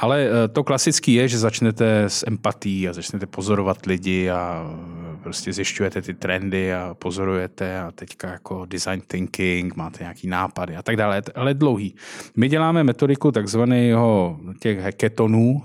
[0.00, 4.70] Ale eh, to klasický je, že začnete s empatí a začnete pozorovat lidi a
[5.14, 10.76] eh, prostě zjišťujete ty trendy a pozorujete a teďka jako design thinking, máte nějaký nápady
[10.76, 11.94] a tak dále, ale dlouhý.
[12.36, 15.62] My děláme metodiku takzvaného těch hackathonů,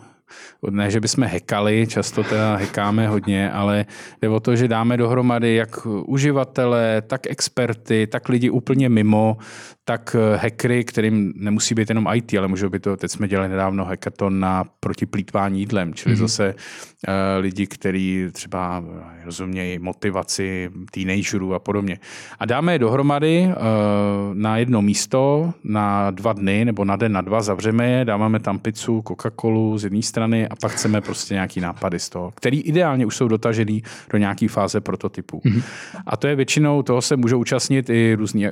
[0.69, 3.85] ne, že bychom hekali, často teda hekáme hodně, ale
[4.21, 9.37] jde o to, že dáme dohromady jak uživatele, tak experty, tak lidi úplně mimo,
[9.85, 13.49] tak eh, hackery, kterým nemusí být jenom IT, ale můžou být to, teď jsme dělali
[13.49, 16.19] nedávno hackathon na protiplítvání jídlem, čili mm-hmm.
[16.19, 21.99] zase uh, lidi, kteří třeba eh, rozumějí motivaci teenagerů a podobně.
[22.39, 23.53] A dáme je dohromady uh,
[24.33, 28.59] na jedno místo, na dva dny nebo na den, na dva, zavřeme je, dáváme tam
[28.59, 33.05] pizzu, Coca-Colu z jedné strany a pak chceme prostě nějaký nápady z toho, který ideálně
[33.05, 35.41] už jsou dotažený do nějaké fáze prototypu.
[35.45, 35.63] Mm-hmm.
[36.05, 38.47] A to je většinou, toho se můžou účastnit i různí,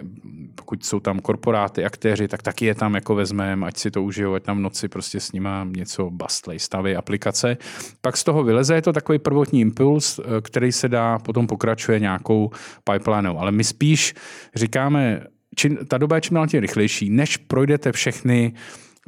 [0.55, 4.33] pokud jsou tam korporáty, aktéři, tak taky je tam jako vezmeme, ať si to užijou,
[4.33, 7.57] ať tam v noci prostě s nima něco bastlej, stavy, aplikace.
[8.01, 11.99] Pak z toho vyleze, je to takový prvotní impuls, eh, který se dá, potom pokračuje
[11.99, 12.51] nějakou
[12.83, 13.37] pipelineou.
[13.37, 14.13] Ale my spíš
[14.55, 15.23] říkáme,
[15.55, 18.53] čím, ta doba je čím dál tím rychlejší, než projdete všechny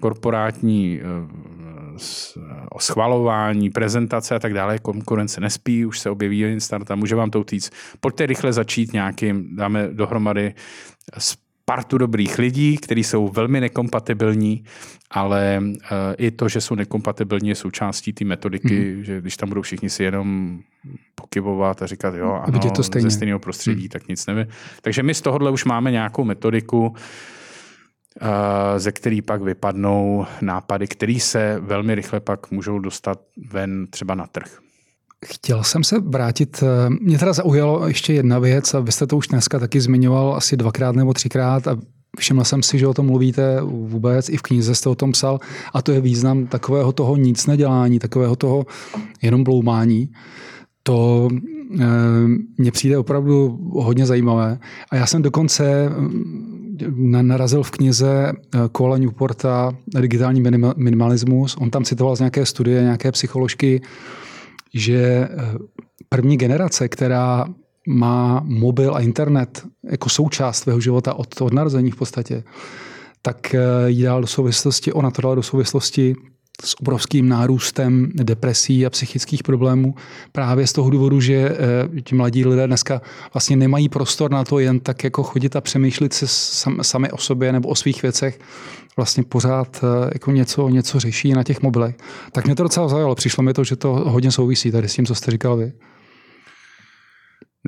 [0.01, 1.61] korporátní eh,
[2.79, 7.39] schvalování, prezentace a tak dále, konkurence nespí, už se objeví start a může vám to
[7.39, 7.73] utíct.
[7.99, 10.53] Pojďte rychle začít nějakým, dáme dohromady
[11.71, 14.63] partu dobrých lidí, kteří jsou velmi nekompatibilní,
[15.11, 15.77] ale uh,
[16.17, 19.03] i to, že jsou nekompatibilní, je součástí té metodiky, mm.
[19.03, 20.59] že když tam budou všichni si jenom
[21.15, 23.09] pokyvovat a říkat, jo, ano, to stejně.
[23.09, 23.89] ze stejného prostředí, mm.
[23.89, 24.47] tak nic nevím.
[24.81, 26.97] Takže my z tohohle už máme nějakou metodiku, uh,
[28.77, 33.19] ze který pak vypadnou nápady, které se velmi rychle pak můžou dostat
[33.51, 34.59] ven třeba na trh.
[35.25, 39.17] Chtěl jsem se vrátit, eh, mě teda zaujalo ještě jedna věc a vy jste to
[39.17, 41.77] už dneska taky zmiňoval asi dvakrát nebo třikrát a
[42.19, 45.39] všiml jsem si, že o tom mluvíte vůbec, i v knize jste o tom psal
[45.73, 48.65] a to je význam takového toho nic nedělání, takového toho
[49.21, 50.09] jenom bloumání.
[50.83, 51.29] To
[51.79, 51.85] e,
[52.57, 54.59] mně přijde opravdu hodně zajímavé
[54.91, 58.33] a já jsem dokonce mm, narazil v knize
[58.71, 60.43] Kola eh, Newporta Digitální
[60.75, 61.57] minimalismus.
[61.59, 63.81] On tam citoval z nějaké studie, nějaké psycholožky,
[64.73, 65.27] že eh,
[66.09, 67.45] první generace, která
[67.87, 72.43] má mobil a internet jako součást svého života od, od narození v podstatě,
[73.21, 76.15] tak eh, ji dal do souvislosti, ona to dala do souvislosti
[76.63, 79.95] s obrovským nárůstem depresí a psychických problémů
[80.31, 83.01] právě z toho důvodu, že eh, ti mladí lidé dneska
[83.33, 86.27] vlastně nemají prostor na to jen tak jako chodit a přemýšlet se
[86.81, 88.39] sami o sobě nebo o svých věcech,
[88.97, 91.95] vlastně pořád eh, jako něco, něco řeší na těch mobilech.
[92.31, 93.15] Tak mě to docela zaujalo.
[93.15, 95.73] Přišlo mi to, že to hodně souvisí tady s tím, co jste říkal vy.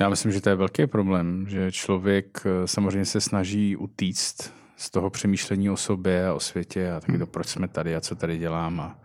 [0.02, 4.54] Já myslím, že to je velký problém, že člověk eh, samozřejmě se snaží utíct
[4.84, 8.02] z toho přemýšlení o sobě a o světě a taky to, proč jsme tady a
[8.02, 8.80] co tady dělám.
[8.80, 9.00] A,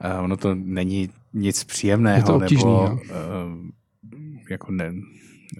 [0.00, 2.18] a ono to není nic příjemného.
[2.18, 2.92] Je to obtížný, nebo.
[2.92, 2.98] Uh,
[4.50, 4.92] jako ne,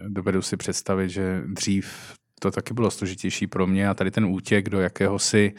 [0.08, 1.92] dovedu si představit, že dřív
[2.40, 5.52] to taky bylo složitější pro mě a tady ten útěk do jakéhosi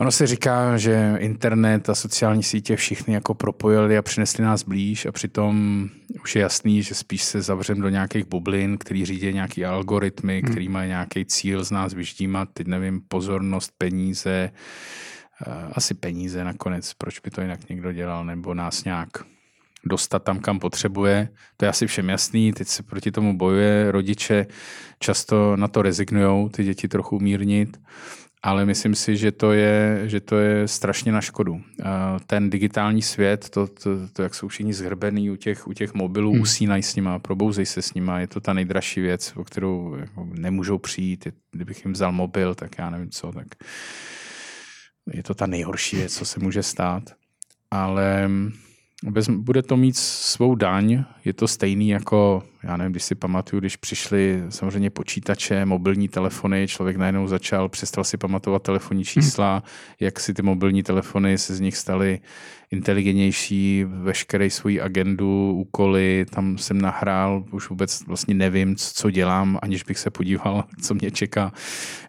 [0.00, 5.06] Ono se říká, že internet a sociální sítě všichni jako propojili a přinesli nás blíž
[5.06, 5.86] a přitom
[6.22, 10.52] už je jasný, že spíš se zavřem do nějakých bublin, který řídí nějaký algoritmy, hmm.
[10.52, 14.50] který mají nějaký cíl z nás vyždímat, teď nevím, pozornost, peníze,
[15.72, 19.08] asi peníze nakonec, proč by to jinak někdo dělal, nebo nás nějak
[19.84, 21.28] dostat tam, kam potřebuje.
[21.56, 24.46] To je asi všem jasný, teď se proti tomu bojuje, rodiče
[24.98, 27.80] často na to rezignují, ty děti trochu mírnit,
[28.46, 31.60] ale myslím si, že to je, že to je strašně na škodu.
[32.26, 36.32] Ten digitální svět, to, to, to jak jsou všichni zhrbený u těch, u těch mobilů,
[36.32, 36.40] hmm.
[36.40, 40.28] usínají s nima, probouzej se s nima, je to ta nejdražší věc, o kterou jako
[40.32, 41.28] nemůžou přijít.
[41.52, 43.46] Kdybych jim vzal mobil, tak já nevím co, tak
[45.12, 47.02] je to ta nejhorší věc, co se může stát.
[47.70, 48.30] Ale
[49.28, 53.76] bude to mít svou daň, je to stejný jako, já nevím, když si pamatuju, když
[53.76, 59.04] přišly samozřejmě počítače, mobilní telefony, člověk najednou začal, přestal si pamatovat telefonní hmm.
[59.04, 59.62] čísla, hmm.
[60.00, 62.20] jak si ty mobilní telefony se z nich staly
[62.70, 69.82] inteligentnější, veškeré svoji agendu, úkoly, tam jsem nahrál, už vůbec vlastně nevím, co dělám, aniž
[69.82, 71.52] bych se podíval, co mě čeká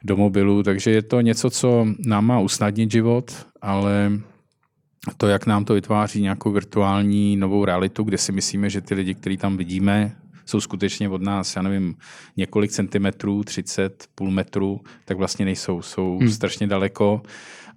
[0.04, 4.12] do mobilu, takže je to něco, co nám má usnadnit život, ale
[5.18, 9.16] to, jak nám to vytváří nějakou virtuální novou realitu, kde si myslíme, že ty lidi,
[9.16, 11.96] který tam vidíme, jsou skutečně od nás, já nevím,
[12.38, 16.30] několik centimetrů, 30, půl metru, tak vlastně nejsou, jsou hmm.
[16.30, 17.22] strašně daleko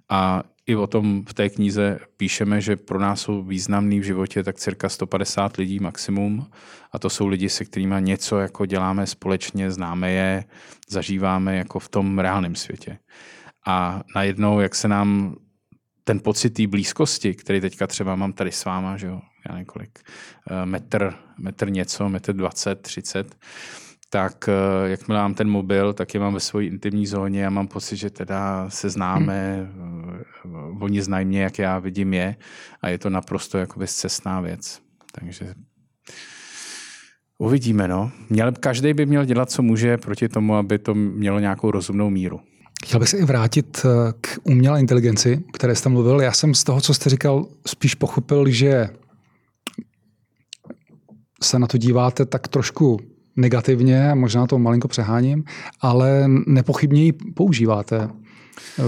[0.09, 4.43] a i o tom v té knize píšeme, že pro nás jsou významný v životě
[4.43, 6.47] tak cirka 150 lidí maximum
[6.91, 10.43] a to jsou lidi, se kterými něco jako děláme společně, známe je,
[10.89, 12.97] zažíváme jako v tom reálném světě.
[13.67, 15.35] A najednou, jak se nám
[16.03, 19.65] ten pocit té blízkosti, který teďka třeba mám tady s váma, že jo, já nevím
[19.65, 19.99] kolik,
[20.49, 23.35] eh, metr, metr něco, metr 20, 30,
[24.09, 27.67] tak eh, jakmile mám ten mobil, tak je mám ve své intimní zóně a mám
[27.67, 29.69] pocit, že teda se známe,
[30.43, 30.81] hmm.
[30.81, 32.35] oni znají mě, jak já vidím je
[32.81, 34.81] a je to naprosto jako bezcestná věc.
[35.11, 35.53] Takže
[37.37, 38.11] uvidíme, no.
[38.29, 42.39] Měl, každý by měl dělat, co může proti tomu, aby to mělo nějakou rozumnou míru.
[42.85, 46.21] Chtěl bych se i vrátit eh, k umělé inteligenci, které jste mluvil.
[46.21, 48.89] Já jsem z toho, co jste říkal, spíš pochopil, že
[51.43, 52.99] se na to díváte tak trošku
[53.35, 55.43] negativně, možná to malinko přeháním,
[55.81, 58.09] ale nepochybně ji používáte.
[58.79, 58.83] Eh,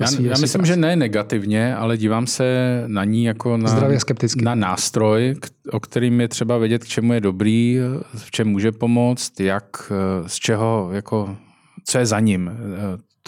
[0.00, 2.44] já, já myslím, že ne negativně, ale dívám se
[2.86, 4.44] na ní jako na, Zdravě skepticky.
[4.44, 5.34] na nástroj,
[5.70, 7.78] o kterým je třeba vědět, k čemu je dobrý,
[8.14, 9.92] v čem může pomoct, jak,
[10.26, 11.36] z čeho, jako,
[11.84, 12.50] co je za ním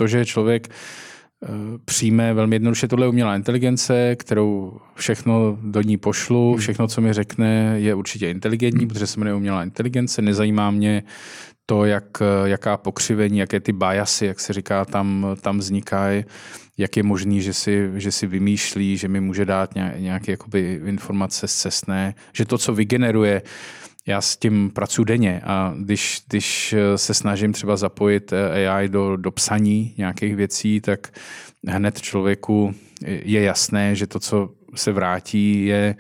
[0.01, 1.49] to, že člověk eh,
[1.85, 6.61] přijme velmi jednoduše tohle umělá inteligence, kterou všechno do ní pošlu, hmm.
[6.61, 8.89] všechno, co mi řekne, je určitě inteligentní, hmm.
[8.89, 11.03] protože se jmenuje umělá inteligence, nezajímá mě
[11.67, 16.25] to, jak, jaká pokřivení, jaké ty biasy, jak se říká, tam, tam vznikají,
[16.79, 21.49] jak je možný, že si, že si vymýšlí, že mi může dát nějaké jakoby informace
[21.49, 23.43] zcestné, že to, co vygeneruje,
[24.11, 29.31] já s tím pracuji denně a když, když se snažím třeba zapojit AI do, do
[29.31, 31.09] psaní nějakých věcí, tak
[31.67, 32.75] hned člověku
[33.07, 35.97] je jasné, že to, co se vrátí, je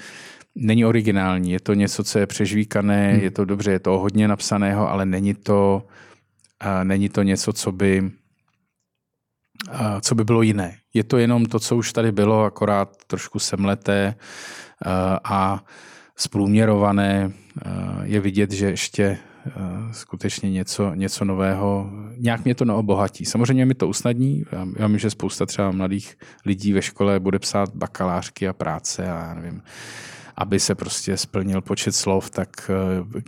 [0.54, 1.52] není originální.
[1.52, 3.22] Je to něco, co je přežvíkané, hmm.
[3.22, 5.82] je to dobře, je to hodně napsaného, ale není to,
[6.64, 8.10] uh, není to něco, co by,
[9.68, 10.76] uh, co by bylo jiné.
[10.94, 14.14] Je to jenom to, co už tady bylo, akorát trošku semleté
[14.86, 14.92] uh,
[15.24, 15.64] a
[16.20, 17.32] zprůměrované.
[18.02, 19.18] Je vidět, že ještě
[19.92, 23.24] skutečně něco, něco nového, nějak mě to neobohatí.
[23.24, 27.38] Samozřejmě mi to usnadní, já, já vím, že spousta třeba mladých lidí ve škole bude
[27.38, 29.62] psát bakalářky a práce a já nevím,
[30.36, 32.70] aby se prostě splnil počet slov, tak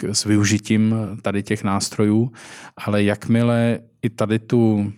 [0.04, 2.32] eh, s využitím tady těch nástrojů,
[2.76, 4.92] ale jakmile i tady tu um,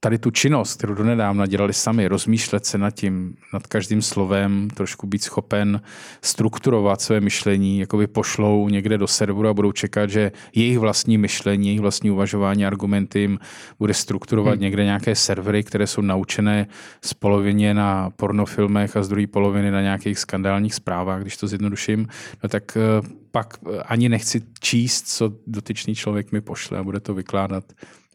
[0.00, 5.06] tady tu činnost, kterou donedávna dělali sami, rozmýšlet se nad tím, nad každým slovem, trošku
[5.06, 5.80] být schopen
[6.22, 11.18] strukturovat své myšlení, jako by pošlou někde do serveru a budou čekat, že jejich vlastní
[11.18, 13.38] myšlení, jejich vlastní uvažování, argumenty jim
[13.78, 14.62] bude strukturovat hmm.
[14.62, 16.66] někde nějaké servery, které jsou naučené
[17.04, 22.08] z polovině na pornofilmech a z druhé poloviny na nějakých skandálních zprávách, když to zjednoduším,
[22.42, 27.14] no tak eh, pak ani nechci číst, co dotyčný člověk mi pošle a bude to
[27.14, 27.64] vykládat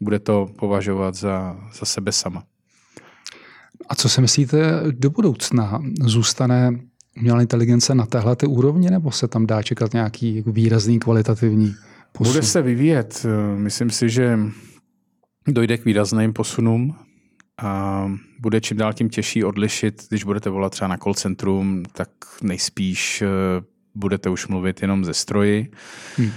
[0.01, 2.43] bude to považovat za, za sebe sama.
[3.89, 5.81] A co si myslíte do budoucna?
[6.01, 6.79] Zůstane
[7.17, 11.75] umělá inteligence na téhle ty úrovni, nebo se tam dá čekat nějaký výrazný kvalitativní
[12.11, 12.33] posun?
[12.33, 13.25] Bude se vyvíjet.
[13.55, 14.39] Myslím si, že
[15.47, 16.95] dojde k výrazným posunům
[17.61, 22.09] a bude čím dál tím těžší odlišit, když budete volat třeba na call centrum, tak
[22.41, 23.27] nejspíš eh,
[23.95, 25.71] budete už mluvit jenom ze stroji.
[26.17, 26.31] Hmm.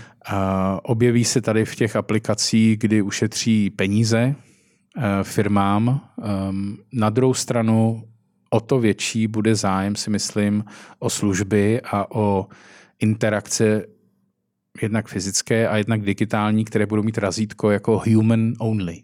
[0.83, 6.01] Objeví se tady v těch aplikacích, kdy ušetří peníze eh, firmám.
[6.22, 8.09] Ehm, na druhou stranu
[8.51, 10.64] o to větší bude zájem, si myslím,
[10.99, 12.47] o služby a o
[12.99, 13.87] interakce
[14.83, 19.03] jednak fyzické a jednak digitální, které budou mít razítko jako human only.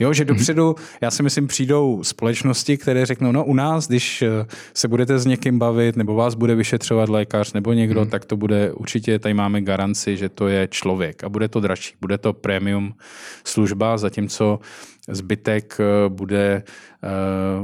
[0.00, 0.34] Jo, že mhm.
[0.34, 5.18] dopředu, já si myslím, přijdou společnosti, které řeknou, no u nás, když eh, se budete
[5.18, 8.10] s někým bavit, nebo vás bude vyšetřovat lékař, nebo někdo, hmm.
[8.10, 11.94] tak to bude určitě, tady máme garanci, že to je člověk a bude to dražší,
[12.00, 12.94] bude to premium
[13.44, 14.60] služba, zatímco
[15.08, 16.62] zbytek eh, bude,
[17.04, 17.08] eh,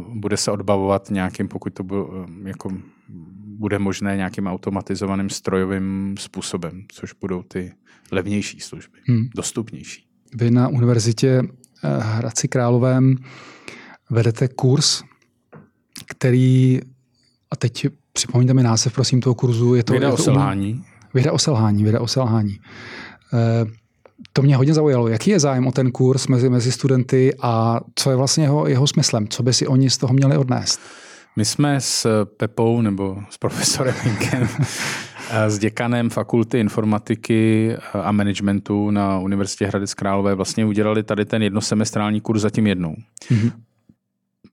[0.09, 2.03] bude se odbavovat nějakým, pokud to bude,
[2.45, 2.71] jako
[3.59, 7.73] bude možné nějakým automatizovaným strojovým způsobem, což budou ty
[8.13, 9.29] levnější služby, hmm.
[9.37, 10.07] dostupnější.
[10.35, 11.43] Vy na univerzitě
[12.01, 13.17] Hradci Královém
[14.11, 15.03] vedete kurz,
[16.07, 16.81] který,
[17.51, 19.75] a teď Připomeňte mi název, prosím, toho kurzu.
[19.75, 20.85] Je to, věda je to o selhání.
[21.15, 22.57] Věda o selhání, věda o selhání.
[23.33, 23.67] E,
[24.33, 25.09] to mě hodně zaujalo.
[25.09, 28.87] Jaký je zájem o ten kurz mezi, mezi studenty a co je vlastně jeho, jeho
[28.87, 29.29] smyslem?
[29.29, 30.81] Co by si oni z toho měli odnést?
[31.37, 34.49] My jsme s Pepou nebo s profesorem Hinkem,
[35.49, 37.73] s děkanem fakulty informatiky
[38.03, 42.95] a managementu na Univerzitě Hradec Králové vlastně udělali tady ten jednosemestrální kurz zatím jednou.
[43.31, 43.53] Mm-hmm.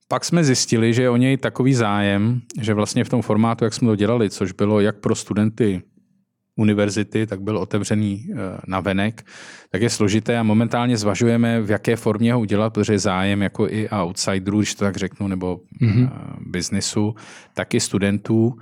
[0.07, 3.73] Pak jsme zjistili, že je o něj takový zájem, že vlastně v tom formátu, jak
[3.73, 5.81] jsme to dělali, což bylo jak pro studenty
[6.55, 8.35] univerzity, tak byl otevřený eh,
[8.67, 9.25] na venek,
[9.69, 13.67] tak je složité a momentálně zvažujeme, v jaké formě ho udělat, protože je zájem jako
[13.69, 16.09] i outsiderů, když to tak řeknu, nebo mm-hmm.
[16.39, 17.15] biznisu,
[17.53, 18.53] tak i studentů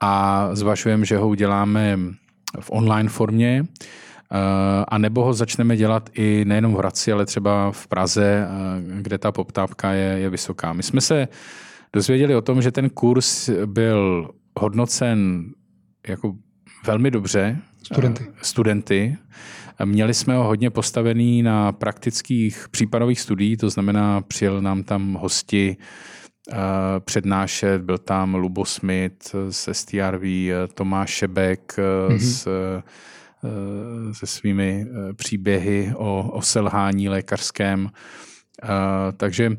[0.00, 1.98] a zvažujeme, že ho uděláme
[2.60, 7.72] v online formě, eh, a nebo ho začneme dělat i nejenom v Hradci, ale třeba
[7.72, 8.48] v Praze,
[9.00, 10.72] kde ta poptávka je, je vysoká.
[10.72, 11.28] My jsme se
[11.92, 15.44] dozvěděli o tom, že ten kurz byl hodnocen
[16.08, 16.34] jako
[16.86, 17.58] velmi dobře.
[17.82, 18.26] Studenty.
[18.42, 19.16] Studenty.
[19.84, 25.76] Měli jsme ho hodně postavený na praktických případových studií, to znamená, přijel nám tam hosti
[27.04, 30.22] přednášet, byl tam Lubo Smith z STRV,
[30.74, 32.18] Tomáš Šebek mm-hmm.
[32.18, 32.48] s,
[34.12, 37.90] se svými příběhy o, o selhání lékařském.
[39.16, 39.56] Takže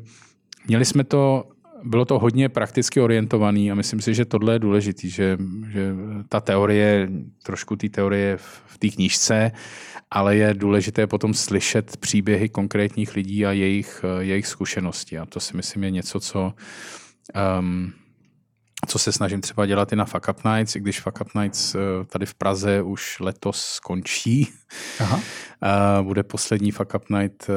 [0.66, 1.44] měli jsme to
[1.84, 5.94] bylo to hodně prakticky orientovaný a myslím si, že tohle je důležitý, že, že
[6.28, 7.08] ta teorie,
[7.42, 9.52] trošku té teorie v, v té knížce,
[10.10, 15.18] ale je důležité potom slyšet příběhy konkrétních lidí a jejich, jejich zkušenosti.
[15.18, 16.52] A to si myslím je něco, co
[17.58, 17.92] um,
[18.86, 21.74] co se snažím třeba dělat i na Fuck Up Nights, i když Fuck Up Nights
[21.74, 24.48] eh, tady v Praze už letos skončí.
[25.00, 25.20] Aha.
[26.02, 27.52] Bude poslední Fuck Up Night eh,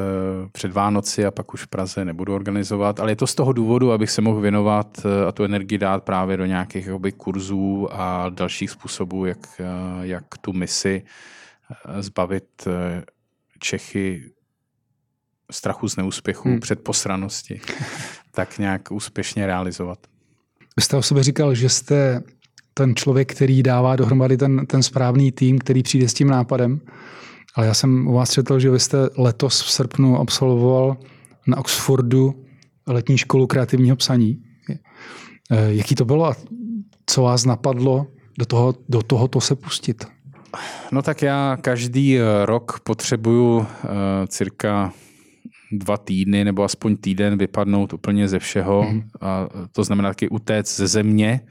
[0.51, 3.91] před Vánoci a pak už v Praze nebudu organizovat, ale je to z toho důvodu,
[3.91, 8.29] abych se mohl věnovat eh, a tu energii dát právě do nějakých jakoby, kurzů a
[8.29, 9.61] dalších způsobů, jak,
[10.01, 11.03] jak tu misi
[11.99, 12.67] zbavit
[13.59, 14.31] Čechy
[15.51, 16.59] strachu z neúspěchu, hmm.
[16.59, 17.61] předposranosti,
[18.31, 19.99] tak nějak úspěšně realizovat.
[20.79, 22.23] Vy jste o sobě říkal, že jste
[22.73, 26.81] ten člověk, který dává dohromady ten, ten správný tým, který přijde s tím nápadem.
[27.55, 30.97] Ale já jsem u vás četl, že vy jste letos v srpnu absolvoval
[31.47, 32.45] na Oxfordu
[32.87, 34.37] letní školu kreativního psaní.
[34.69, 34.77] Eh,
[35.67, 36.35] jaký to bylo a
[37.05, 38.07] co vás napadlo
[38.37, 40.05] do, toho, do tohoto se pustit?
[40.91, 43.65] No tak já každý rok potřebuju uh,
[44.27, 44.93] cirka
[45.71, 48.81] dva týdny nebo aspoň týden vypadnout úplně ze všeho.
[48.81, 49.03] Mm-hmm.
[49.21, 51.41] A to znamená taky utéct ze země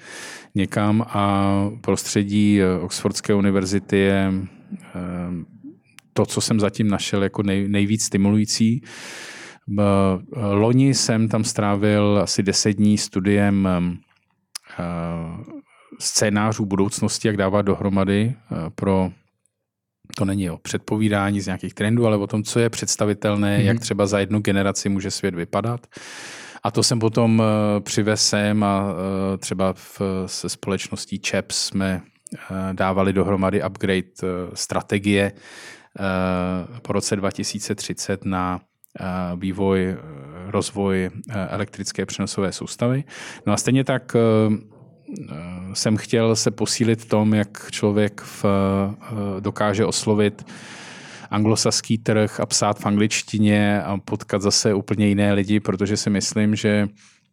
[0.54, 4.98] někam a prostředí eh, Oxfordské univerzity je eh,
[6.12, 8.82] to, co jsem zatím našel jako nej, nejvíc stimulující.
[9.78, 9.82] Eh,
[10.34, 13.68] loni jsem tam strávil asi deset dní studiem
[15.98, 18.34] scénářů budoucnosti, jak dávat dohromady
[18.74, 19.10] pro
[20.18, 23.64] to není o předpovídání z nějakých trendů, ale o tom, co je představitelné, mm-hmm.
[23.64, 25.86] jak třeba za jednu generaci může svět vypadat.
[26.62, 32.00] A to jsem potom eh, přivez sem a eh, třeba v, se společností ČEPS jsme
[32.00, 35.32] eh, dávali dohromady upgrade strategie
[36.82, 38.60] po roce 2030 na
[39.36, 39.96] vývoj,
[40.46, 41.10] rozvoj
[41.48, 43.04] elektrické přenosové soustavy.
[43.46, 44.16] No a stejně tak
[45.72, 50.46] jsem chtěl se posílit tom, jak člověk v, eh, dokáže oslovit
[51.30, 56.56] anglosaský trh a psát v angličtině a potkat zase úplně jiné lidi, protože si myslím,
[56.56, 56.88] že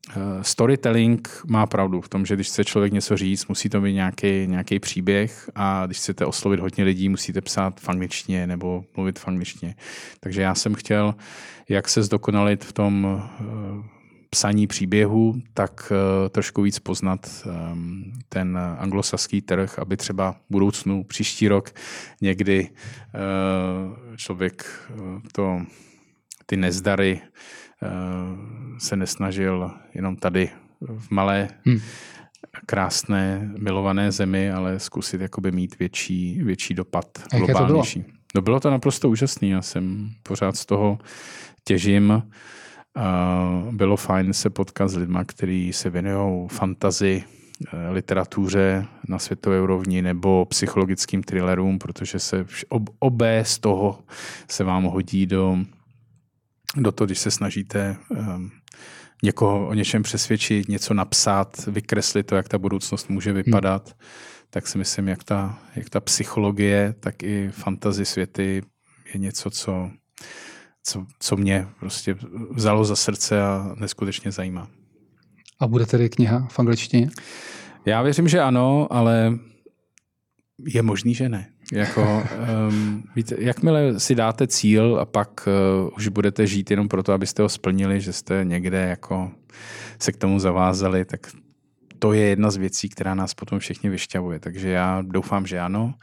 [0.09, 3.93] eh, storytelling má pravdu v tom, že když chce člověk něco říct, musí to mít
[3.93, 9.19] nějaký, nějaký příběh a když chcete oslovit hodně lidí, musíte psát v angličtině nebo mluvit
[9.19, 9.75] v angličtině.
[10.19, 11.15] Takže já jsem chtěl,
[11.69, 13.94] jak se zdokonalit v tom eh,
[14.35, 21.03] psaní příběhu, tak uh, trošku víc poznat um, ten anglosaský trh, aby třeba v budoucnu,
[21.03, 21.69] příští rok
[22.21, 24.65] někdy uh, člověk
[24.95, 25.61] uh, to,
[26.45, 27.21] ty nezdary
[28.77, 30.49] se nesnažil jenom tady
[30.81, 31.79] v malé, hmm.
[32.65, 37.05] krásné, milované zemi, ale zkusit jakoby mít větší, větší dopad,
[37.37, 37.99] globálnější.
[37.99, 38.15] To bylo?
[38.35, 39.47] No bylo to naprosto úžasné.
[39.47, 40.99] Já jsem pořád z toho
[41.63, 42.23] těžím.
[43.71, 47.23] Bylo fajn se potkat s lidmi, kteří se věnují fantazi,
[47.67, 52.45] eh, literatuře na světové úrovni nebo psychologickým thrillerům, protože se
[52.99, 53.99] obé z toho
[54.49, 55.57] se vám hodí do,
[56.75, 58.51] do toho, když se snažíte um,
[59.23, 63.99] někoho o něčem přesvědčit, něco napsat, vykreslit to, jak ta budoucnost může vypadat, hmm.
[64.49, 68.61] tak si myslím, jak ta, jak ta psychologie, tak i fantazy světy
[69.13, 69.91] je něco, co
[70.85, 72.15] co, co mě prostě
[72.51, 74.67] vzalo za srdce a neskutečně zajímá.
[75.59, 77.09] A bude tedy kniha v angličtině?
[77.85, 79.33] Já věřím, že ano, ale
[80.67, 81.49] je možný, že ne.
[81.73, 82.23] Jako,
[82.69, 87.43] um, víte, jakmile si dáte cíl a pak uh, už budete žít jenom proto, abyste
[87.43, 89.31] ho splnili, že jste někde jako
[89.99, 91.31] se k tomu zavázali, tak
[91.99, 94.39] to je jedna z věcí, která nás potom všichni vyšťavuje.
[94.39, 95.93] Takže já doufám, že ano,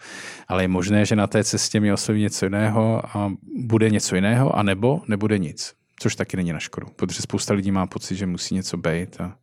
[0.49, 4.57] ale je možné, že na té cestě mi osloví něco jiného a bude něco jiného,
[4.57, 5.74] anebo nebude nic.
[6.01, 9.36] Což taky není na škodu, protože spousta lidí má pocit, že musí něco být a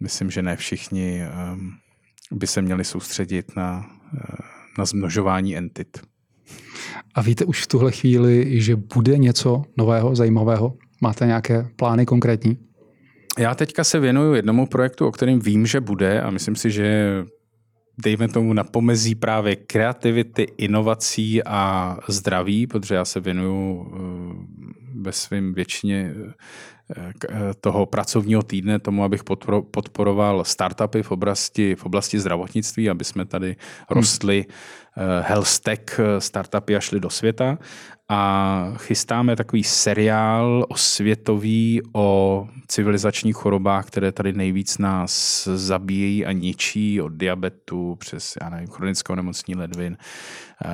[0.00, 1.22] myslím, že ne všichni
[1.52, 1.72] um,
[2.32, 4.20] by se měli soustředit na, uh,
[4.78, 6.00] na zmnožování entit.
[7.14, 10.76] A víte už v tuhle chvíli, že bude něco nového, zajímavého?
[11.00, 12.58] Máte nějaké plány konkrétní?
[13.38, 17.24] Já teďka se věnuju jednomu projektu, o kterém vím, že bude a myslím si, že
[18.02, 24.02] dejme tomu na pomezí právě kreativity, inovací a zdraví, protože já se věnuju eh,
[25.00, 26.14] ve svém většině
[26.96, 29.24] eh, toho pracovního týdne tomu, abych
[29.70, 33.56] podporoval startupy v oblasti, v oblasti zdravotnictví, aby jsme tady hmm.
[33.90, 34.56] rostli hmm.
[35.20, 37.58] Health tech startupy a šli do světa
[38.08, 47.00] a chystáme takový seriál osvětový o civilizačních chorobách, které tady nejvíc nás zabíjejí a ničí,
[47.00, 49.96] od diabetu přes já nevím, chronickou nemocní ledvin,
[50.64, 50.68] eh,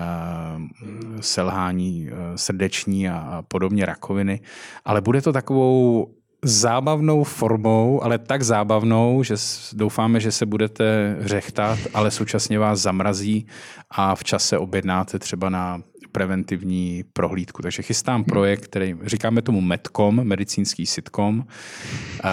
[1.20, 4.40] selhání eh, srdeční a podobně rakoviny.
[4.84, 6.06] Ale bude to takovou
[6.42, 9.34] zábavnou formou, ale tak zábavnou, že
[9.72, 13.46] doufáme, že se budete řechtat, ale současně vás zamrazí
[13.90, 15.82] a v čase objednáte třeba na
[16.12, 17.62] preventivní prohlídku.
[17.62, 22.28] Takže chystám projekt, který říkáme tomu Medcom, medicínský sitcom, eh,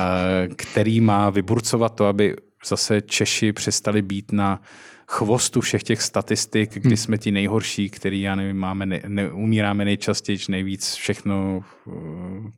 [0.56, 2.36] který má vyburcovat to, aby
[2.66, 4.62] zase Češi přestali být na
[5.08, 6.98] chvostu všech těch statistik, kdy hmm.
[6.98, 11.94] jsme ti nejhorší, který, já nevím, máme, ne, ne, umíráme nejčastěji, nejvíc všechno uh,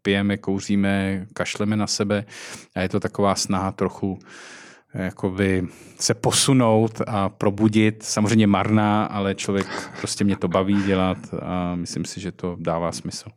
[0.02, 2.26] pijeme, kouříme, kašleme na sebe
[2.76, 4.20] a je to taková snaha trochu
[4.93, 5.68] jakoby
[6.00, 8.04] se posunout a probudit.
[8.04, 9.68] Samozřejmě marná, ale člověk
[10.00, 13.30] prostě mě to baví dělat a myslím si, že to dává smysl.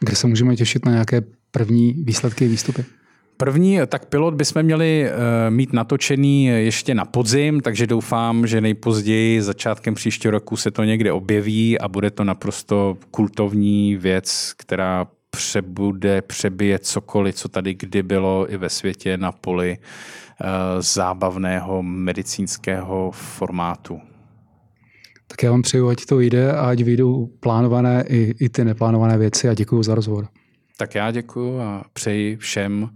[0.00, 2.84] Kde se můžeme těšit na nějaké první výsledky výstupy?
[3.42, 9.42] První, tak pilot bychom měli uh, mít natočený ještě na podzim, takže doufám, že nejpozději
[9.42, 16.22] začátkem příštího roku se to někde objeví a bude to naprosto kultovní věc, která přebude,
[16.22, 20.46] přebije cokoliv, co tady kdy bylo i ve světě na poli uh,
[20.80, 24.00] zábavného medicínského formátu.
[25.26, 29.18] Tak já vám přeju, ať to jde a ať vyjdou plánované i, i ty neplánované
[29.18, 30.28] věci a děkuji za rozhovor.
[30.76, 32.90] Tak já děkuji a přeji všem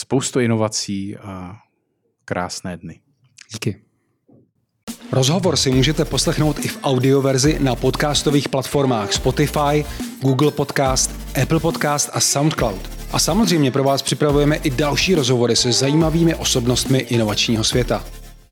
[0.00, 1.56] spoustu inovací a
[2.24, 3.00] krásné dny.
[3.52, 3.76] Díky.
[5.12, 9.84] Rozhovor si můžete poslechnout i v audioverzi na podcastových platformách Spotify,
[10.22, 11.10] Google Podcast,
[11.42, 12.90] Apple Podcast a SoundCloud.
[13.12, 18.04] A samozřejmě pro vás připravujeme i další rozhovory se zajímavými osobnostmi inovačního světa.